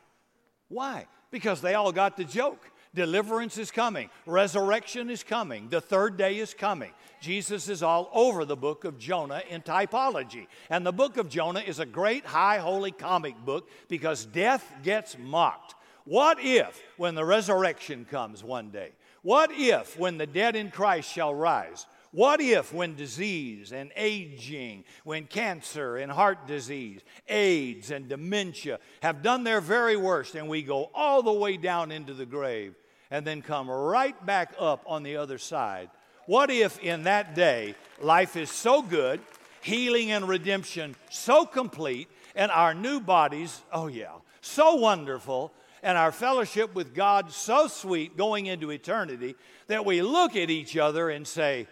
Why? 0.68 1.08
Because 1.32 1.62
they 1.62 1.76
all 1.76 1.92
got 1.92 2.18
the 2.18 2.24
joke. 2.24 2.71
Deliverance 2.94 3.58
is 3.58 3.72
coming. 3.72 4.10
Resurrection 4.26 5.10
is 5.10 5.24
coming. 5.24 5.70
The 5.70 5.80
third 5.80 6.18
day 6.18 6.40
is 6.40 6.54
coming. 6.54 6.92
Jesus 7.22 7.70
is 7.70 7.82
all 7.84 8.10
over 8.14 8.44
the 8.44 8.58
book 8.58 8.84
of 8.84 8.98
Jonah 8.98 9.44
in 9.50 9.62
typology. 9.62 10.48
And 10.70 10.86
the 10.86 10.92
book 10.92 11.18
of 11.18 11.30
Jonah 11.30 11.62
is 11.62 11.80
a 11.80 11.86
great, 11.86 12.26
high, 12.26 12.58
holy 12.58 12.92
comic 12.92 13.38
book 13.46 13.70
because 13.88 14.26
death 14.26 14.70
gets 14.84 15.18
mocked. 15.18 15.76
What 16.04 16.40
if, 16.42 16.82
when 16.98 17.16
the 17.16 17.24
resurrection 17.24 18.06
comes 18.06 18.44
one 18.44 18.72
day, 18.72 18.92
what 19.22 19.52
if, 19.54 19.98
when 20.00 20.18
the 20.18 20.26
dead 20.26 20.56
in 20.56 20.72
Christ 20.72 21.12
shall 21.12 21.34
rise, 21.34 21.86
what 22.12 22.42
if, 22.42 22.74
when 22.74 22.96
disease 22.96 23.72
and 23.72 23.92
aging, 23.96 24.84
when 25.06 25.28
cancer 25.28 25.96
and 25.96 26.12
heart 26.12 26.46
disease, 26.46 27.02
AIDS 27.30 27.92
and 27.92 28.10
dementia 28.10 28.80
have 29.02 29.22
done 29.22 29.46
their 29.46 29.62
very 29.62 29.96
worst, 29.96 30.36
and 30.36 30.50
we 30.50 30.62
go 30.62 30.90
all 30.94 31.24
the 31.24 31.32
way 31.32 31.56
down 31.56 31.92
into 31.92 32.14
the 32.14 32.26
grave, 32.26 32.76
and 33.12 33.28
then 33.28 33.42
come 33.42 33.70
right 33.70 34.26
back 34.26 34.56
up 34.58 34.84
on 34.88 35.04
the 35.04 35.18
other 35.18 35.38
side. 35.38 35.90
What 36.26 36.50
if 36.50 36.80
in 36.80 37.04
that 37.04 37.36
day 37.36 37.76
life 38.00 38.38
is 38.38 38.50
so 38.50 38.82
good, 38.82 39.20
healing 39.62 40.12
and 40.12 40.28
redemption 40.28 40.96
so 41.10 41.46
complete, 41.46 42.08
and 42.36 42.50
our 42.52 42.74
new 42.74 43.02
bodies, 43.02 43.62
oh 43.74 43.88
yeah, 43.88 44.14
so 44.40 44.76
wonderful, 44.76 45.52
and 45.84 45.98
our 45.98 46.12
fellowship 46.12 46.74
with 46.74 46.96
God 46.96 47.32
so 47.32 47.68
sweet 47.68 48.16
going 48.16 48.46
into 48.46 48.72
eternity 48.72 49.36
that 49.68 49.86
we 49.86 50.02
look 50.02 50.36
at 50.36 50.50
each 50.50 50.78
other 50.78 51.10
and 51.10 51.28
say, 51.28 51.68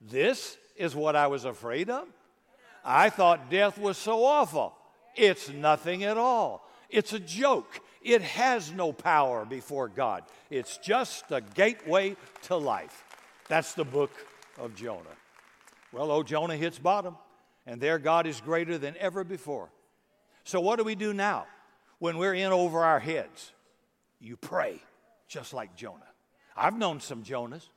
This 0.00 0.56
is 0.76 0.94
what 0.94 1.16
I 1.16 1.26
was 1.26 1.44
afraid 1.44 1.90
of? 1.90 2.06
I 2.84 3.10
thought 3.10 3.50
death 3.50 3.76
was 3.76 3.98
so 3.98 4.24
awful. 4.24 4.74
It's 5.14 5.50
nothing 5.50 6.04
at 6.04 6.16
all. 6.16 6.66
It's 6.88 7.12
a 7.12 7.18
joke. 7.18 7.80
It 8.08 8.22
has 8.22 8.72
no 8.72 8.90
power 8.94 9.44
before 9.44 9.88
God. 9.88 10.24
It's 10.48 10.78
just 10.78 11.30
a 11.30 11.42
gateway 11.42 12.16
to 12.44 12.56
life. 12.56 13.04
That's 13.48 13.74
the 13.74 13.84
book 13.84 14.10
of 14.58 14.74
Jonah. 14.74 15.04
Well, 15.92 16.10
oh, 16.10 16.22
Jonah 16.22 16.56
hits 16.56 16.78
bottom, 16.78 17.18
and 17.66 17.82
there 17.82 17.98
God 17.98 18.26
is 18.26 18.40
greater 18.40 18.78
than 18.78 18.96
ever 18.98 19.24
before. 19.24 19.68
So, 20.44 20.58
what 20.58 20.76
do 20.76 20.84
we 20.84 20.94
do 20.94 21.12
now 21.12 21.46
when 21.98 22.16
we're 22.16 22.32
in 22.32 22.50
over 22.50 22.82
our 22.82 22.98
heads? 22.98 23.52
You 24.20 24.38
pray, 24.38 24.80
just 25.28 25.52
like 25.52 25.76
Jonah. 25.76 26.08
I've 26.56 26.78
known 26.78 27.00
some 27.00 27.24
Jonahs. 27.24 27.68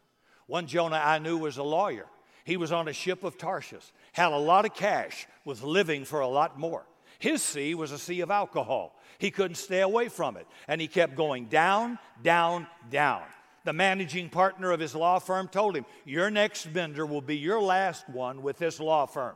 One 0.48 0.66
Jonah 0.66 1.02
I 1.04 1.20
knew 1.20 1.40
was 1.40 1.58
a 1.58 1.64
lawyer. 1.64 2.06
He 2.46 2.56
was 2.56 2.72
on 2.72 2.88
a 2.88 2.94
ship 2.94 3.26
of 3.26 3.38
Tarshish, 3.38 3.92
had 4.14 4.32
a 4.32 4.38
lot 4.38 4.64
of 4.64 4.74
cash, 4.74 5.28
was 5.44 5.62
living 5.62 6.06
for 6.06 6.22
a 6.22 6.28
lot 6.28 6.58
more. 6.58 6.86
His 7.22 7.44
sea 7.44 7.76
was 7.76 7.92
a 7.92 8.00
sea 8.00 8.22
of 8.22 8.32
alcohol. 8.32 9.00
He 9.20 9.30
couldn't 9.30 9.56
stay 9.56 9.82
away 9.82 10.10
from 10.10 10.38
it. 10.38 10.48
And 10.68 10.82
he 10.82 10.88
kept 10.88 11.16
going 11.16 11.46
down, 11.46 12.00
down, 12.24 12.66
down. 12.90 13.22
The 13.64 13.74
managing 13.74 14.30
partner 14.30 14.72
of 14.72 14.80
his 14.80 14.96
law 14.96 15.20
firm 15.20 15.48
told 15.48 15.78
him, 15.78 15.86
Your 16.04 16.32
next 16.32 16.74
bender 16.74 17.06
will 17.06 17.22
be 17.22 17.38
your 17.38 17.62
last 17.62 18.10
one 18.10 18.42
with 18.42 18.58
this 18.58 18.80
law 18.80 19.06
firm. 19.06 19.36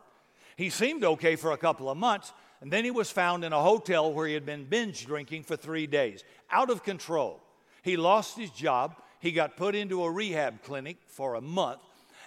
He 0.55 0.71
seemed 0.71 1.03
okay 1.03 1.35
for 1.35 1.51
a 1.51 1.57
couple 1.57 1.87
of 1.87 1.95
months, 1.95 2.33
and 2.59 2.73
then 2.73 2.85
he 2.85 2.89
was 2.89 3.11
found 3.11 3.45
in 3.45 3.53
a 3.53 3.61
hotel 3.61 4.11
where 4.11 4.25
he 4.25 4.33
had 4.33 4.47
been 4.47 4.65
binge 4.65 5.05
drinking 5.05 5.43
for 5.43 5.55
three 5.55 5.85
days, 5.85 6.23
out 6.49 6.71
of 6.71 6.81
control. 6.81 7.39
He 7.83 7.97
lost 7.97 8.35
his 8.35 8.49
job. 8.49 8.95
He 9.19 9.31
got 9.31 9.57
put 9.57 9.75
into 9.75 10.03
a 10.03 10.09
rehab 10.09 10.63
clinic 10.63 10.97
for 11.05 11.35
a 11.35 11.41
month 11.41 11.81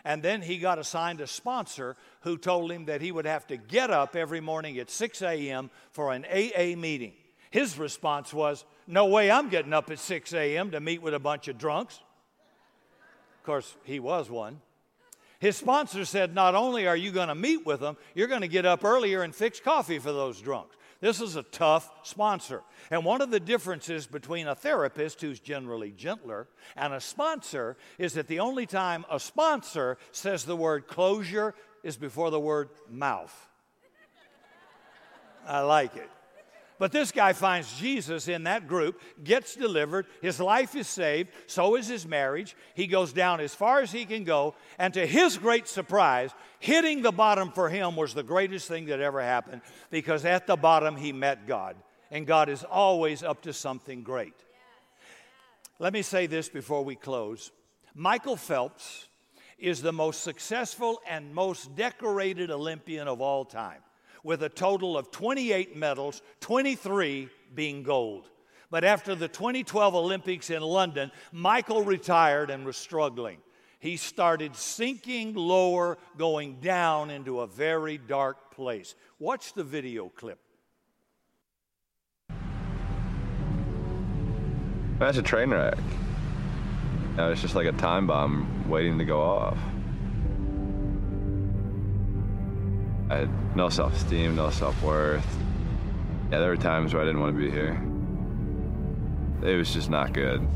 and 0.05 0.23
then 0.23 0.43
he 0.43 0.59
got 0.59 0.79
assigned 0.79 1.21
a 1.21 1.27
sponsor 1.27 1.97
who 2.23 2.37
told 2.37 2.71
him 2.71 2.87
that 2.87 3.01
he 3.01 3.13
would 3.13 3.27
have 3.27 3.47
to 3.49 3.57
get 3.57 3.91
up 3.91 4.17
every 4.17 4.41
morning 4.41 4.79
at 4.79 4.91
6 4.91 5.23
a.m. 5.23 5.71
for 5.91 6.13
an 6.13 6.25
AA 6.25 6.77
meeting. 6.77 7.13
His 7.51 7.79
response 7.79 8.33
was, 8.33 8.65
No 8.87 9.07
way 9.07 9.31
I'm 9.31 9.49
getting 9.49 9.73
up 9.73 9.91
at 9.91 9.99
6 9.99 10.33
a.m. 10.35 10.71
to 10.73 10.81
meet 10.81 11.03
with 11.03 11.15
a 11.15 11.19
bunch 11.19 11.49
of 11.49 11.59
drunks. 11.59 12.01
Of 13.41 13.45
course, 13.45 13.77
he 13.85 14.01
was 14.01 14.31
one. 14.31 14.61
His 15.39 15.57
sponsor 15.57 16.05
said, 16.05 16.35
Not 16.35 16.55
only 16.55 16.87
are 16.87 16.97
you 16.97 17.11
going 17.11 17.29
to 17.29 17.35
meet 17.35 17.65
with 17.65 17.81
them, 17.81 17.97
you're 18.15 18.27
going 18.27 18.41
to 18.43 18.49
get 18.49 18.67
up 18.67 18.85
earlier 18.85 19.23
and 19.23 19.35
fix 19.35 19.61
coffee 19.61 19.99
for 19.99 20.13
those 20.13 20.41
drunks. 20.41 20.77
This 21.01 21.21
is 21.21 21.37
a 21.37 21.45
tough 21.45 21.91
sponsor. 22.03 22.63
And 22.91 23.05
one 23.05 23.21
of 23.21 23.31
the 23.31 23.39
differences 23.39 24.07
between 24.07 24.49
a 24.49 24.55
therapist, 24.55 25.21
who's 25.21 25.39
generally 25.39 25.93
gentler, 25.93 26.49
and 26.77 26.93
a 26.93 27.01
sponsor 27.01 27.77
is 27.99 28.15
that 28.15 28.27
the 28.27 28.41
only 28.41 28.67
time 28.67 29.05
a 29.11 29.21
sponsor 29.21 29.99
says 30.11 30.45
the 30.45 30.57
word 30.57 30.89
closure 30.89 31.55
is 31.85 31.97
before 31.97 32.31
the 32.31 32.41
word 32.41 32.71
mouth. 32.91 33.49
I 35.47 35.61
like 35.61 35.97
it. 35.97 36.11
But 36.79 36.93
this 36.93 37.11
guy 37.11 37.33
finds 37.33 37.79
Jesus 37.79 38.29
in 38.29 38.45
that 38.45 38.69
group, 38.69 39.01
gets 39.25 39.57
delivered, 39.57 40.07
his 40.23 40.39
life 40.39 40.77
is 40.77 40.87
saved, 40.87 41.31
so 41.49 41.75
is 41.75 41.89
his 41.89 42.07
marriage. 42.07 42.57
He 42.75 42.87
goes 42.87 43.13
down 43.13 43.41
as 43.41 43.55
far 43.55 43.81
as 43.81 43.91
he 43.91 44.05
can 44.05 44.23
go, 44.23 44.55
and 44.79 44.95
to 44.95 45.05
his 45.05 45.39
great 45.39 45.67
surprise, 45.67 46.31
hitting 46.61 47.03
the 47.03 47.13
bottom 47.13 47.51
for 47.51 47.69
him 47.69 47.97
was 47.97 48.15
the 48.15 48.23
greatest 48.23 48.69
thing 48.69 48.87
that 48.87 49.01
ever 49.01 49.21
happened 49.21 49.63
because 49.91 50.25
at 50.25 50.47
the 50.47 50.57
bottom 50.57 50.97
he 50.97 51.13
met 51.13 51.49
God, 51.49 51.75
and 52.11 52.27
God 52.27 52.49
is 52.49 52.63
always 52.63 53.25
up 53.25 53.43
to 53.43 53.53
something 53.53 54.03
great. 54.03 54.35
Let 55.81 55.93
me 55.93 56.03
say 56.03 56.27
this 56.27 56.49
before 56.49 56.85
we 56.85 56.95
close 56.95 57.51
Michael 57.95 58.37
Phelps 58.37 59.09
is 59.59 59.83
the 59.83 59.93
most 59.93 60.23
successful 60.23 61.01
and 61.09 61.35
most 61.35 61.75
decorated 61.75 62.51
Olympian 62.51 63.09
of 63.09 63.21
all 63.21 63.45
time. 63.45 63.81
With 64.23 64.43
a 64.43 64.49
total 64.49 64.97
of 64.97 65.11
28 65.11 65.77
medals, 65.77 66.23
23 66.41 67.29
being 67.55 67.83
gold. 67.83 68.29
But 68.71 68.85
after 68.85 69.15
the 69.15 69.29
2012 69.29 69.95
Olympics 69.95 70.51
in 70.51 70.63
London, 70.63 71.11
Michael 71.33 71.83
retired 71.83 72.51
and 72.51 72.67
was 72.67 72.77
struggling. 72.77 73.39
He 73.81 73.97
started 73.97 74.57
sinking 74.57 75.35
lower, 75.35 75.99
going 76.17 76.61
down 76.61 77.11
into 77.11 77.41
a 77.41 77.47
very 77.47 77.97
dark 77.97 78.55
place. 78.55 78.95
Watch 79.19 79.53
the 79.53 79.65
video 79.65 80.09
clip. 80.09 80.41
That's 84.99 85.17
a 85.17 85.23
train 85.23 85.51
wreck. 85.51 85.79
It 87.17 87.21
was 87.21 87.41
just 87.41 87.55
like 87.55 87.67
a 87.67 87.73
time 87.73 88.09
bomb 88.09 88.69
waiting 88.69 88.99
to 88.99 89.05
go 89.05 89.21
off. 89.21 89.57
I 93.11 93.17
had 93.17 93.57
no 93.57 93.71
self 93.71 93.97
esteem, 93.97 94.37
no 94.37 94.51
self 94.51 94.81
worth. 94.83 95.27
Yeah, 96.31 96.41
there 96.41 96.51
were 96.51 96.57
times 96.57 96.93
where 96.93 97.03
I 97.03 97.07
didn't 97.07 97.21
want 97.21 97.35
to 97.35 97.43
be 97.43 97.51
here. 97.51 97.83
It 99.43 99.57
was 99.57 99.73
just 99.73 99.89
not 99.89 100.13
good. 100.13 100.47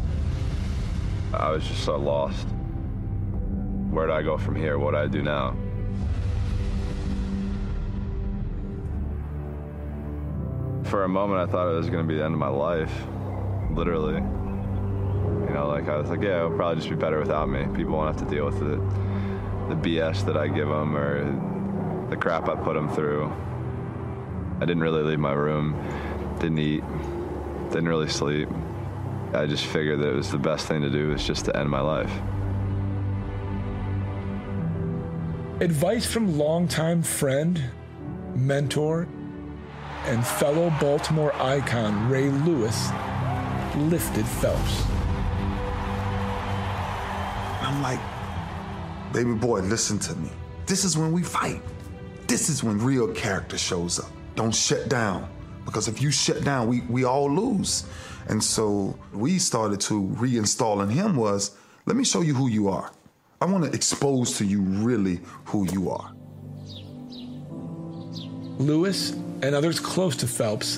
I 1.32 1.50
was 1.50 1.66
just 1.66 1.82
so 1.84 1.96
lost. 1.96 2.46
Where 3.90 4.06
do 4.06 4.12
I 4.12 4.22
go 4.22 4.36
from 4.36 4.54
here? 4.54 4.78
What 4.78 4.90
do 4.90 4.98
I 4.98 5.06
do 5.06 5.22
now? 5.22 5.56
For 10.84 11.04
a 11.04 11.08
moment, 11.08 11.40
I 11.40 11.50
thought 11.50 11.72
it 11.72 11.76
was 11.76 11.88
going 11.88 12.06
to 12.06 12.08
be 12.08 12.18
the 12.18 12.24
end 12.24 12.34
of 12.34 12.40
my 12.40 12.48
life, 12.48 12.92
literally. 13.70 14.16
You 14.16 15.54
know, 15.54 15.68
like 15.68 15.88
I 15.88 15.96
was 15.96 16.10
like, 16.10 16.20
yeah, 16.20 16.44
it'll 16.44 16.56
probably 16.56 16.76
just 16.76 16.90
be 16.90 16.96
better 16.96 17.18
without 17.18 17.48
me. 17.48 17.64
People 17.74 17.94
won't 17.94 18.14
have 18.14 18.28
to 18.28 18.34
deal 18.34 18.44
with 18.44 18.58
the, 18.58 18.76
the 19.74 19.80
BS 19.80 20.26
that 20.26 20.36
I 20.36 20.48
give 20.48 20.68
them 20.68 20.94
or 20.94 21.51
the 22.12 22.18
crap 22.18 22.46
I 22.46 22.54
put 22.54 22.76
him 22.76 22.90
through. 22.90 23.32
I 24.60 24.66
didn't 24.66 24.82
really 24.82 25.02
leave 25.02 25.18
my 25.18 25.32
room, 25.32 25.74
didn't 26.40 26.58
eat, 26.58 26.84
didn't 27.70 27.88
really 27.88 28.08
sleep. 28.08 28.50
I 29.32 29.46
just 29.46 29.64
figured 29.64 30.00
that 30.00 30.08
it 30.08 30.14
was 30.14 30.30
the 30.30 30.38
best 30.38 30.66
thing 30.66 30.82
to 30.82 30.90
do 30.90 31.08
was 31.08 31.26
just 31.26 31.46
to 31.46 31.56
end 31.56 31.70
my 31.70 31.80
life. 31.80 32.12
Advice 35.62 36.04
from 36.04 36.36
longtime 36.36 37.02
friend, 37.02 37.64
mentor, 38.34 39.08
and 40.04 40.26
fellow 40.26 40.68
Baltimore 40.80 41.34
icon 41.36 42.10
Ray 42.10 42.28
Lewis 42.28 42.90
lifted 43.76 44.26
Phelps. 44.26 44.84
I'm 47.62 47.80
like, 47.80 48.00
baby 49.14 49.32
boy, 49.32 49.60
listen 49.60 49.98
to 50.00 50.14
me. 50.16 50.28
This 50.66 50.84
is 50.84 50.98
when 50.98 51.10
we 51.12 51.22
fight. 51.22 51.62
This 52.26 52.48
is 52.48 52.64
when 52.64 52.78
real 52.78 53.12
character 53.12 53.58
shows 53.58 53.98
up. 53.98 54.10
Don't 54.34 54.54
shut 54.54 54.88
down. 54.88 55.28
Because 55.64 55.88
if 55.88 56.02
you 56.02 56.10
shut 56.10 56.44
down, 56.44 56.68
we, 56.68 56.80
we 56.82 57.04
all 57.04 57.30
lose. 57.30 57.84
And 58.28 58.42
so 58.42 58.98
we 59.12 59.38
started 59.38 59.80
to 59.82 60.02
reinstalling 60.14 60.90
him 60.90 61.16
was, 61.16 61.56
let 61.86 61.96
me 61.96 62.04
show 62.04 62.20
you 62.20 62.34
who 62.34 62.48
you 62.48 62.68
are. 62.68 62.90
I 63.40 63.44
want 63.44 63.64
to 63.64 63.72
expose 63.72 64.36
to 64.38 64.44
you 64.44 64.60
really 64.60 65.20
who 65.46 65.70
you 65.72 65.90
are. 65.90 66.12
Lewis 68.58 69.10
and 69.10 69.54
others 69.54 69.80
close 69.80 70.14
to 70.16 70.26
Phelps 70.28 70.76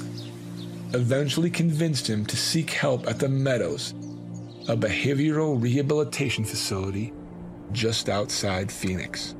eventually 0.94 1.50
convinced 1.50 2.08
him 2.08 2.24
to 2.24 2.36
seek 2.36 2.70
help 2.70 3.06
at 3.06 3.18
the 3.18 3.28
Meadows, 3.28 3.92
a 4.68 4.76
behavioral 4.76 5.60
rehabilitation 5.60 6.44
facility 6.44 7.12
just 7.72 8.08
outside 8.08 8.70
Phoenix. 8.70 9.34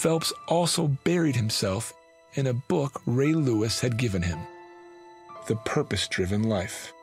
Phelps 0.00 0.32
also 0.48 0.88
buried 1.04 1.36
himself 1.36 1.92
in 2.32 2.46
a 2.46 2.54
book 2.54 3.02
Ray 3.04 3.34
Lewis 3.34 3.82
had 3.82 3.98
given 3.98 4.22
him 4.22 4.38
The 5.46 5.56
Purpose 5.56 6.08
Driven 6.08 6.44
Life. 6.44 6.94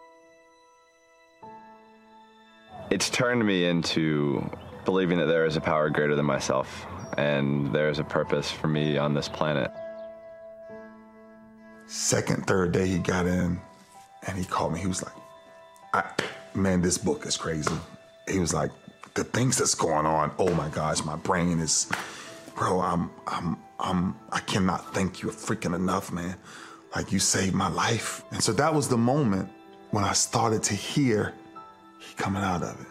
It's 2.89 3.12
turned 3.12 3.45
me 3.45 3.67
into 3.67 4.49
believing 4.83 5.19
that 5.19 5.27
there 5.27 5.45
is 5.45 5.55
a 5.57 5.62
power 5.62 5.91
greater 5.91 6.15
than 6.15 6.25
myself 6.25 6.88
and 7.19 7.71
there 7.71 7.88
is 7.88 7.99
a 7.99 8.03
purpose 8.03 8.49
for 8.49 8.67
me 8.67 8.97
on 8.97 9.13
this 9.13 9.29
planet. 9.29 9.69
Second, 11.86 12.47
third 12.47 12.71
day 12.71 12.88
he 12.88 12.97
got 12.97 13.27
in 13.27 13.62
and 14.25 14.39
he 14.39 14.43
called 14.43 14.73
me. 14.73 14.79
He 14.79 14.88
was 14.88 15.03
like, 15.93 16.23
man, 16.55 16.81
this 16.81 16.97
book 16.97 17.27
is 17.27 17.38
crazy. 17.38 17.75
He 18.27 18.39
was 18.39 18.55
like, 18.55 18.71
the 19.13 19.23
things 19.23 19.55
that's 19.55 19.75
going 19.75 20.07
on, 20.07 20.31
oh 20.39 20.51
my 20.55 20.69
gosh, 20.69 21.05
my 21.05 21.15
brain 21.15 21.60
is, 21.60 21.88
bro, 22.57 22.81
I'm, 22.81 23.11
I'm, 23.27 23.57
I'm, 23.79 24.15
I 24.31 24.39
cannot 24.39 24.93
thank 24.93 25.21
you 25.21 25.29
freaking 25.29 25.75
enough, 25.75 26.11
man. 26.11 26.35
Like 26.95 27.11
you 27.11 27.19
saved 27.19 27.53
my 27.53 27.69
life. 27.69 28.25
And 28.31 28.43
so 28.43 28.51
that 28.53 28.73
was 28.73 28.89
the 28.89 28.97
moment 28.97 29.49
when 29.91 30.03
I 30.03 30.13
started 30.13 30.63
to 30.63 30.73
hear 30.73 31.35
he 31.99 32.15
coming 32.15 32.41
out 32.41 32.63
of 32.63 32.81
it. 32.81 32.87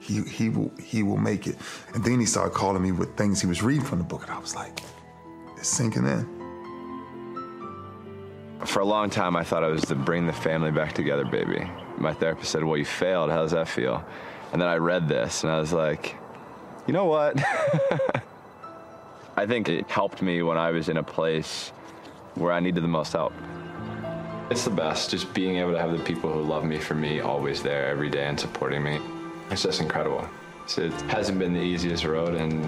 He, 0.00 0.22
he, 0.22 0.48
will, 0.48 0.72
he 0.82 1.02
will 1.02 1.18
make 1.18 1.46
it. 1.46 1.56
And 1.94 2.02
then 2.02 2.18
he 2.18 2.26
started 2.26 2.54
calling 2.54 2.82
me 2.82 2.90
with 2.90 3.14
things 3.16 3.40
he 3.40 3.46
was 3.46 3.62
reading 3.62 3.84
from 3.84 3.98
the 3.98 4.04
book. 4.04 4.22
And 4.22 4.30
I 4.32 4.38
was 4.38 4.56
like, 4.56 4.80
it's 5.56 5.68
sinking 5.68 6.06
in. 6.06 6.26
For 8.64 8.80
a 8.80 8.84
long 8.84 9.10
time, 9.10 9.36
I 9.36 9.44
thought 9.44 9.62
I 9.62 9.68
was 9.68 9.82
the 9.82 9.94
bring 9.94 10.26
the 10.26 10.32
family 10.32 10.70
back 10.70 10.94
together 10.94 11.24
baby. 11.24 11.68
My 11.98 12.14
therapist 12.14 12.50
said, 12.50 12.64
Well, 12.64 12.76
you 12.76 12.84
failed. 12.84 13.30
How 13.30 13.42
does 13.42 13.50
that 13.50 13.68
feel? 13.68 14.04
And 14.52 14.62
then 14.62 14.68
I 14.68 14.76
read 14.76 15.08
this 15.08 15.42
and 15.42 15.52
I 15.52 15.58
was 15.58 15.72
like, 15.72 16.16
You 16.86 16.92
know 16.92 17.06
what? 17.06 17.42
I 19.34 19.46
think 19.46 19.68
it 19.70 19.88
helped 19.90 20.20
me 20.20 20.42
when 20.42 20.58
I 20.58 20.70
was 20.70 20.90
in 20.90 20.98
a 20.98 21.02
place 21.02 21.72
where 22.34 22.52
I 22.52 22.60
needed 22.60 22.84
the 22.84 22.88
most 22.88 23.14
help. 23.14 23.32
It's 24.50 24.64
the 24.64 24.70
best, 24.70 25.10
just 25.10 25.32
being 25.32 25.56
able 25.56 25.72
to 25.72 25.78
have 25.78 25.92
the 25.92 26.04
people 26.04 26.30
who 26.30 26.42
love 26.42 26.64
me 26.64 26.78
for 26.78 26.94
me 26.94 27.20
always 27.20 27.62
there 27.62 27.86
every 27.86 28.10
day 28.10 28.26
and 28.26 28.38
supporting 28.38 28.82
me. 28.82 29.00
It's 29.50 29.62
just 29.62 29.80
incredible. 29.80 30.28
So 30.66 30.82
it 30.82 30.92
hasn't 31.02 31.38
been 31.38 31.54
the 31.54 31.62
easiest 31.62 32.04
road, 32.04 32.34
and 32.34 32.64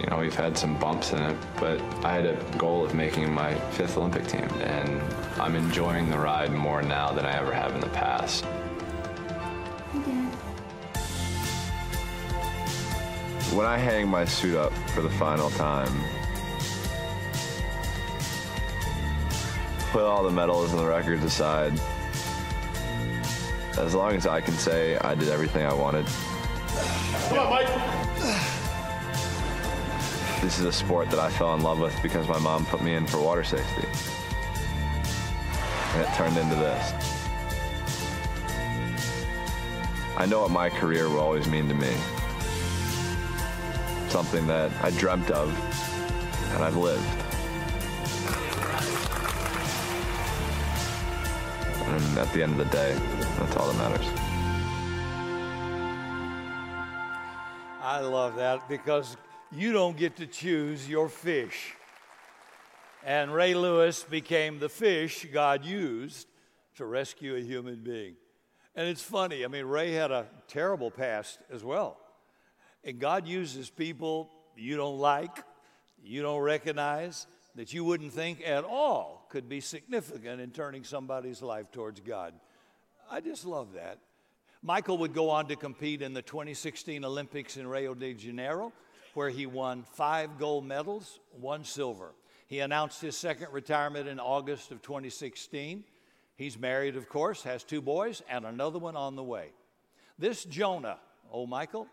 you 0.00 0.06
know 0.06 0.18
we've 0.18 0.34
had 0.34 0.58
some 0.58 0.76
bumps 0.78 1.12
in 1.12 1.22
it, 1.22 1.36
but 1.60 1.80
I 2.04 2.14
had 2.14 2.26
a 2.26 2.58
goal 2.58 2.84
of 2.84 2.94
making 2.94 3.32
my 3.32 3.54
fifth 3.70 3.96
Olympic 3.96 4.26
team, 4.26 4.48
and 4.60 5.00
I'm 5.40 5.54
enjoying 5.54 6.10
the 6.10 6.18
ride 6.18 6.52
more 6.52 6.82
now 6.82 7.12
than 7.12 7.24
I 7.24 7.36
ever 7.38 7.52
have 7.52 7.74
in 7.74 7.80
the 7.80 7.88
past. 7.88 8.44
When 13.52 13.66
I 13.66 13.76
hang 13.76 14.08
my 14.08 14.24
suit 14.24 14.56
up 14.56 14.72
for 14.88 15.02
the 15.02 15.10
final 15.10 15.50
time, 15.50 15.92
put 19.90 20.04
all 20.04 20.22
the 20.22 20.30
medals 20.30 20.70
and 20.70 20.80
the 20.80 20.86
records 20.86 21.22
aside, 21.22 21.78
as 23.76 23.94
long 23.94 24.14
as 24.14 24.26
I 24.26 24.40
can 24.40 24.54
say 24.54 24.96
I 24.96 25.14
did 25.14 25.28
everything 25.28 25.66
I 25.66 25.74
wanted. 25.74 26.06
Come 27.28 27.40
on, 27.40 27.50
Mike. 27.50 27.68
This 30.40 30.58
is 30.58 30.64
a 30.64 30.72
sport 30.72 31.10
that 31.10 31.18
I 31.18 31.28
fell 31.28 31.54
in 31.54 31.62
love 31.62 31.78
with 31.78 31.94
because 32.02 32.26
my 32.28 32.38
mom 32.38 32.64
put 32.64 32.82
me 32.82 32.94
in 32.94 33.06
for 33.06 33.20
water 33.20 33.44
safety. 33.44 33.86
And 35.92 36.02
it 36.02 36.14
turned 36.14 36.38
into 36.38 36.54
this. 36.54 36.92
I 40.16 40.24
know 40.24 40.40
what 40.40 40.50
my 40.50 40.70
career 40.70 41.10
will 41.10 41.20
always 41.20 41.46
mean 41.46 41.68
to 41.68 41.74
me. 41.74 41.94
Something 44.12 44.46
that 44.46 44.70
I 44.84 44.90
dreamt 44.90 45.30
of 45.30 45.48
and 46.52 46.62
I've 46.62 46.76
lived. 46.76 47.02
And 51.88 52.18
at 52.18 52.30
the 52.34 52.42
end 52.42 52.52
of 52.52 52.58
the 52.58 52.76
day, 52.76 52.94
that's 53.38 53.56
all 53.56 53.72
that 53.72 53.78
matters. 53.78 54.06
I 57.80 58.00
love 58.00 58.36
that 58.36 58.68
because 58.68 59.16
you 59.50 59.72
don't 59.72 59.96
get 59.96 60.16
to 60.16 60.26
choose 60.26 60.86
your 60.86 61.08
fish. 61.08 61.72
And 63.02 63.34
Ray 63.34 63.54
Lewis 63.54 64.02
became 64.02 64.58
the 64.58 64.68
fish 64.68 65.26
God 65.32 65.64
used 65.64 66.28
to 66.76 66.84
rescue 66.84 67.36
a 67.36 67.40
human 67.40 67.82
being. 67.82 68.16
And 68.76 68.86
it's 68.86 69.02
funny, 69.02 69.42
I 69.42 69.48
mean, 69.48 69.64
Ray 69.64 69.92
had 69.92 70.10
a 70.10 70.26
terrible 70.48 70.90
past 70.90 71.38
as 71.50 71.64
well. 71.64 72.01
And 72.84 72.98
God 72.98 73.26
uses 73.26 73.70
people 73.70 74.30
you 74.56 74.76
don't 74.76 74.98
like, 74.98 75.44
you 76.02 76.22
don't 76.22 76.40
recognize, 76.40 77.26
that 77.54 77.72
you 77.72 77.84
wouldn't 77.84 78.12
think 78.12 78.42
at 78.46 78.64
all 78.64 79.26
could 79.28 79.48
be 79.48 79.60
significant 79.60 80.40
in 80.40 80.50
turning 80.50 80.84
somebody's 80.84 81.42
life 81.42 81.70
towards 81.70 82.00
God. 82.00 82.34
I 83.10 83.20
just 83.20 83.44
love 83.44 83.74
that. 83.74 83.98
Michael 84.62 84.98
would 84.98 85.12
go 85.12 85.30
on 85.30 85.48
to 85.48 85.56
compete 85.56 86.02
in 86.02 86.14
the 86.14 86.22
2016 86.22 87.04
Olympics 87.04 87.56
in 87.56 87.66
Rio 87.66 87.94
de 87.94 88.14
Janeiro, 88.14 88.72
where 89.14 89.28
he 89.28 89.44
won 89.44 89.84
five 89.94 90.38
gold 90.38 90.64
medals, 90.64 91.18
one 91.32 91.64
silver. 91.64 92.12
He 92.46 92.60
announced 92.60 93.00
his 93.00 93.16
second 93.16 93.48
retirement 93.52 94.08
in 94.08 94.20
August 94.20 94.70
of 94.70 94.80
2016. 94.82 95.84
He's 96.36 96.58
married, 96.58 96.96
of 96.96 97.08
course, 97.08 97.42
has 97.42 97.64
two 97.64 97.82
boys, 97.82 98.22
and 98.28 98.46
another 98.46 98.78
one 98.78 98.96
on 98.96 99.16
the 99.16 99.22
way. 99.22 99.48
This 100.18 100.44
Jonah, 100.44 100.98
oh 101.32 101.46
Michael, 101.46 101.88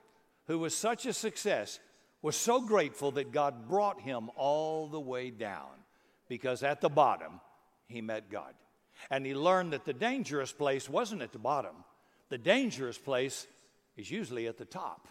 who 0.50 0.58
was 0.58 0.76
such 0.76 1.06
a 1.06 1.14
success, 1.14 1.80
was 2.24 2.36
so 2.36 2.60
grateful 2.60 3.12
that 3.12 3.32
God 3.32 3.70
brought 3.70 4.02
him 4.02 4.32
all 4.36 4.88
the 4.88 5.00
way 5.00 5.30
down 5.30 5.70
because 6.28 6.64
at 6.64 6.82
the 6.82 6.90
bottom, 6.90 7.40
he 7.88 8.02
met 8.02 8.32
God. 8.32 8.56
And 9.12 9.28
he 9.28 9.36
learned 9.36 9.74
that 9.74 9.86
the 9.86 9.94
dangerous 9.94 10.52
place 10.52 10.90
wasn't 10.90 11.22
at 11.22 11.32
the 11.32 11.40
bottom, 11.40 11.76
the 12.30 12.38
dangerous 12.40 12.98
place 12.98 13.46
is 13.96 14.10
usually 14.10 14.48
at 14.48 14.58
the 14.58 14.66
top. 14.66 15.08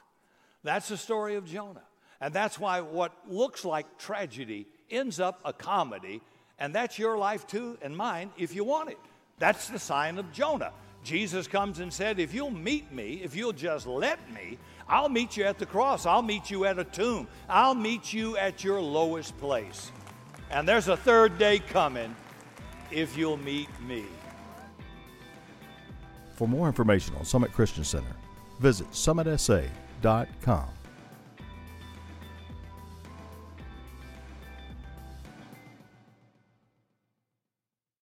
That's 0.64 0.88
the 0.88 0.96
story 0.96 1.37
of 1.37 1.46
Jonah. 1.46 1.85
And 2.20 2.35
that's 2.35 2.59
why 2.59 2.81
what 2.81 3.12
looks 3.29 3.64
like 3.64 3.96
tragedy 3.96 4.66
ends 4.90 5.20
up 5.20 5.40
a 5.44 5.53
comedy. 5.53 6.20
And 6.59 6.74
that's 6.74 6.98
your 6.98 7.16
life 7.16 7.46
too 7.46 7.79
and 7.81 7.96
mine 7.96 8.31
if 8.37 8.57
you 8.57 8.64
want 8.64 8.90
it. 8.90 8.98
That's 9.38 9.68
the 9.68 9.79
sign 9.79 10.18
of 10.18 10.33
Jonah. 10.33 10.72
Jesus 11.04 11.46
comes 11.46 11.78
and 11.78 11.92
said, 11.92 12.18
If 12.18 12.34
you'll 12.34 12.50
meet 12.50 12.92
me, 12.92 13.20
if 13.22 13.34
you'll 13.34 13.52
just 13.52 13.87
let 13.87 14.18
me, 14.32 14.58
I'll 14.88 15.08
meet 15.08 15.37
you 15.37 15.44
at 15.44 15.58
the 15.58 15.66
cross. 15.66 16.06
I'll 16.06 16.22
meet 16.22 16.50
you 16.50 16.64
at 16.64 16.78
a 16.78 16.84
tomb. 16.84 17.28
I'll 17.48 17.74
meet 17.74 18.12
you 18.12 18.37
at 18.37 18.64
your 18.64 18.80
lowest 18.80 19.37
place. 19.38 19.92
And 20.50 20.66
there's 20.66 20.88
a 20.88 20.96
third 20.96 21.38
day 21.38 21.58
coming 21.58 22.14
if 22.90 23.16
you'll 23.16 23.37
meet 23.37 23.68
me. 23.82 24.04
For 26.37 26.48
more 26.48 26.68
information 26.68 27.14
on 27.16 27.24
Summit 27.24 27.52
Christian 27.52 27.84
Center, 27.84 28.14
visit 28.61 28.90
summitsa.com. 28.92 30.77